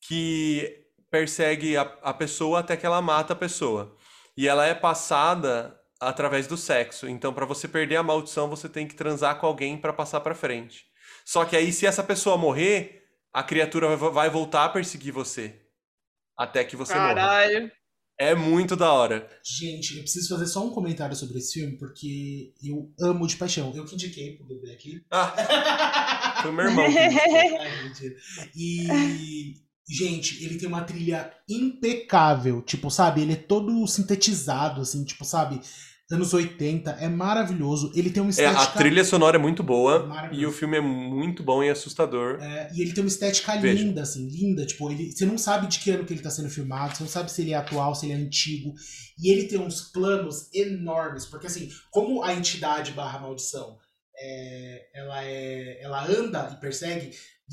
[0.00, 3.96] que persegue a, a pessoa até que ela mata a pessoa.
[4.36, 7.08] E ela é passada através do sexo.
[7.08, 10.34] Então, para você perder a maldição, você tem que transar com alguém para passar para
[10.34, 10.84] frente.
[11.24, 13.03] Só que aí, se essa pessoa morrer,
[13.34, 15.60] a criatura vai- voltar a perseguir você.
[16.38, 17.14] Até que você morra.
[17.14, 17.70] Caralho.
[18.16, 19.28] É muito da hora.
[19.44, 23.72] Gente, eu preciso fazer só um comentário sobre esse filme, porque eu amo de paixão.
[23.74, 25.04] Eu que indiquei pro bebê aqui.
[25.10, 25.32] Ah,
[26.42, 26.86] foi meu irmão.
[27.82, 28.14] mentira.
[28.54, 29.54] E,
[29.88, 32.62] gente, ele tem uma trilha impecável.
[32.62, 33.22] Tipo, sabe?
[33.22, 35.60] Ele é todo sintetizado, assim, tipo, sabe?
[36.10, 36.90] Anos 80.
[37.00, 37.90] É maravilhoso.
[37.94, 38.78] Ele tem uma É, a estética.
[38.78, 40.42] trilha sonora é muito boa Maravilhoso.
[40.42, 42.38] e o filme é muito bom e assustador.
[42.42, 43.82] É, e ele tem uma estética Veja.
[43.82, 44.66] linda, assim, linda.
[44.66, 47.10] Tipo, ele, você não sabe de que ano que ele tá sendo filmado, você não
[47.10, 48.74] sabe se ele é atual, se ele é antigo.
[49.18, 53.78] E ele tem uns planos enormes, porque assim, como a entidade barra maldição,
[54.16, 55.78] é, ela é.
[55.82, 57.10] ela anda e persegue,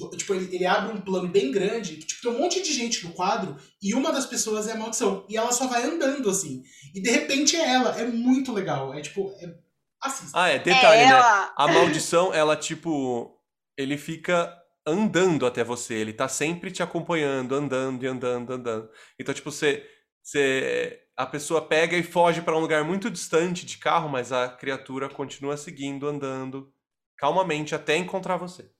[0.10, 3.06] tipo, ele, ele abre um plano bem grande, que tipo, tem um monte de gente
[3.06, 5.26] no quadro, e uma das pessoas é a maldição.
[5.30, 6.64] E ela só vai andando, assim.
[6.93, 7.99] E de repente é ela.
[7.99, 8.93] É muito legal.
[8.93, 9.34] É tipo.
[9.41, 9.54] É,
[10.02, 10.39] assista.
[10.39, 11.12] Ah, é, detalhe, é né?
[11.12, 11.54] ela.
[11.56, 13.38] A maldição, ela, tipo,
[13.78, 14.54] ele fica
[14.86, 15.95] andando até você.
[15.95, 18.89] Ele tá sempre te acompanhando, andando e andando, andando.
[19.20, 19.86] Então, tipo, você.
[20.24, 24.49] você a pessoa pega e foge pra um lugar muito distante de carro, mas a
[24.49, 26.74] criatura continua seguindo, andando
[27.22, 28.72] calmamente até encontrar você.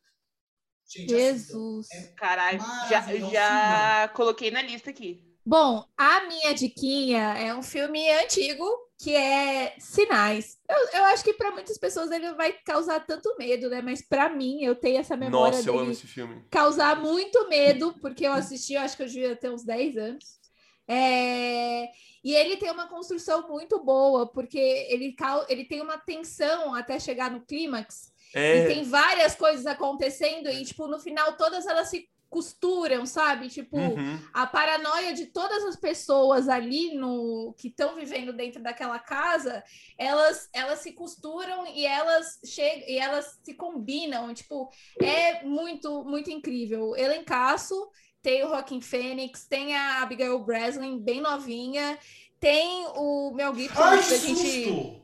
[0.94, 1.10] Gente.
[1.10, 1.88] Jesus.
[2.16, 5.24] Caralho, já, já coloquei na lista aqui.
[5.46, 8.64] Bom, a minha diquinha é um filme antigo
[9.02, 10.60] que é Sinais.
[10.70, 13.82] Eu, eu acho que para muitas pessoas ele não vai causar tanto medo, né?
[13.82, 16.46] Mas para mim, eu tenho essa memória Nossa, eu amo esse filme.
[16.52, 20.40] causar muito medo, porque eu assisti, eu acho que eu devia ter uns 10 anos.
[20.88, 21.86] É,
[22.24, 25.16] E ele tem uma construção muito boa, porque ele,
[25.50, 28.11] ele tem uma tensão até chegar no clímax.
[28.34, 33.50] E É, tem várias coisas acontecendo, e, tipo, no final todas elas se costuram, sabe?
[33.50, 34.18] Tipo, uhum.
[34.34, 39.62] a paranoia de todas as pessoas ali no que estão vivendo dentro daquela casa,
[39.98, 44.70] elas elas se costuram e elas chegam e elas se combinam, tipo,
[45.02, 46.96] é muito muito incrível.
[46.96, 47.76] Elencaço,
[48.22, 52.00] tem o Joaquin Phoenix, tem a Abigail Breslin bem novinha,
[52.40, 55.02] tem o Mel Gibson Ai, que a gente!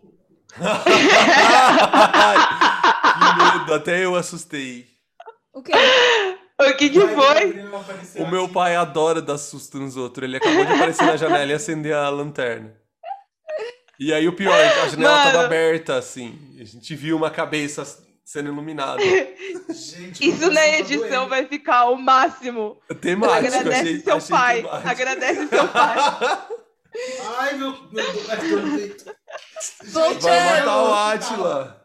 [3.18, 4.88] que medo, até eu assustei.
[5.54, 5.74] o quê?
[6.60, 8.24] O que que foi?
[8.24, 10.28] O meu pai adora dar susto nos outros.
[10.28, 12.74] Ele acabou de aparecer na janela e acender a lanterna.
[14.00, 15.32] E aí o pior, a janela Mano.
[15.32, 16.56] tava aberta, assim.
[16.60, 17.84] A gente viu uma cabeça
[18.26, 19.02] sendo iluminada.
[19.70, 21.30] Gente, Isso meu na tá edição doendo.
[21.30, 22.80] vai ficar o máximo.
[23.02, 24.62] Temático, Agradece achei, seu achei pai.
[24.64, 24.90] temático.
[24.90, 25.98] Agradece seu pai.
[27.38, 28.06] Ai, meu, meu.
[29.86, 30.22] Voltando.
[30.22, 30.94] Vai matar o.
[30.94, 31.77] Átila.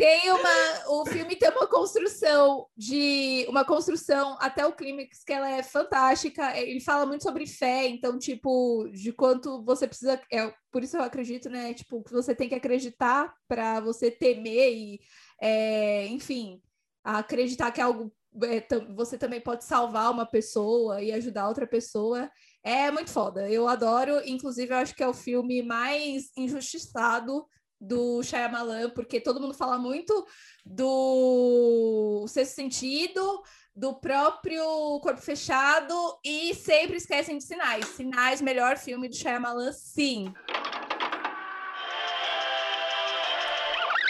[0.00, 0.88] Tem uma.
[0.88, 3.44] O filme tem uma construção de.
[3.50, 6.58] Uma construção até o clímax que ela é fantástica.
[6.58, 10.18] Ele fala muito sobre fé, então, tipo, de quanto você precisa.
[10.32, 11.74] É, por isso eu acredito, né?
[11.74, 15.00] Tipo, que você tem que acreditar para você temer e,
[15.38, 16.62] é, enfim,
[17.04, 18.10] acreditar que algo.
[18.44, 22.30] é, você também pode salvar uma pessoa e ajudar outra pessoa.
[22.64, 23.50] É muito foda.
[23.50, 24.22] Eu adoro.
[24.24, 27.44] Inclusive, eu acho que é o filme mais injustiçado
[27.80, 30.26] do Shyamalan, porque todo mundo fala muito
[30.64, 33.42] do Sexto Sentido,
[33.74, 34.62] do próprio
[35.00, 37.86] Corpo Fechado e sempre esquecem de Sinais.
[37.86, 40.32] Sinais, melhor filme do Shyamalan, sim.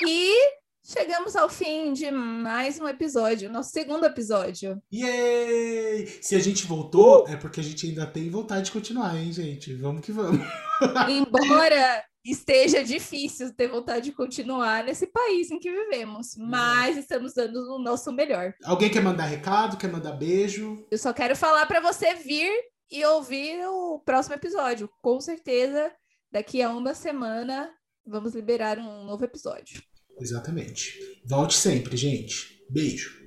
[0.07, 0.35] E
[0.83, 4.83] chegamos ao fim de mais um episódio, nosso segundo episódio.
[4.93, 6.07] Yay!
[6.21, 9.75] Se a gente voltou, é porque a gente ainda tem vontade de continuar, hein, gente?
[9.75, 10.41] Vamos que vamos.
[11.09, 17.75] Embora esteja difícil ter vontade de continuar nesse país em que vivemos, mas estamos dando
[17.75, 18.55] o nosso melhor.
[18.65, 19.77] Alguém quer mandar recado?
[19.77, 20.87] Quer mandar beijo?
[20.91, 22.53] Eu só quero falar para você vir
[22.91, 24.91] e ouvir o próximo episódio.
[25.03, 25.93] Com certeza,
[26.31, 27.73] daqui a uma semana
[28.07, 29.83] vamos liberar um novo episódio.
[30.21, 30.99] Exatamente.
[31.27, 32.63] Volte sempre, gente.
[32.69, 33.19] Beijo.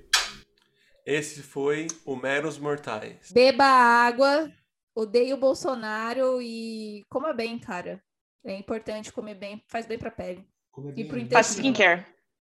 [1.05, 3.31] Esse foi o Meros Mortais.
[3.31, 4.49] Beba água,
[4.95, 8.01] odeie o Bolsonaro e coma bem, cara.
[8.43, 10.45] É importante comer bem, faz bem pra pele.
[10.71, 11.23] Comer E bem, pro né?
[11.23, 11.33] intestino.
[11.43, 12.05] Faz skincare.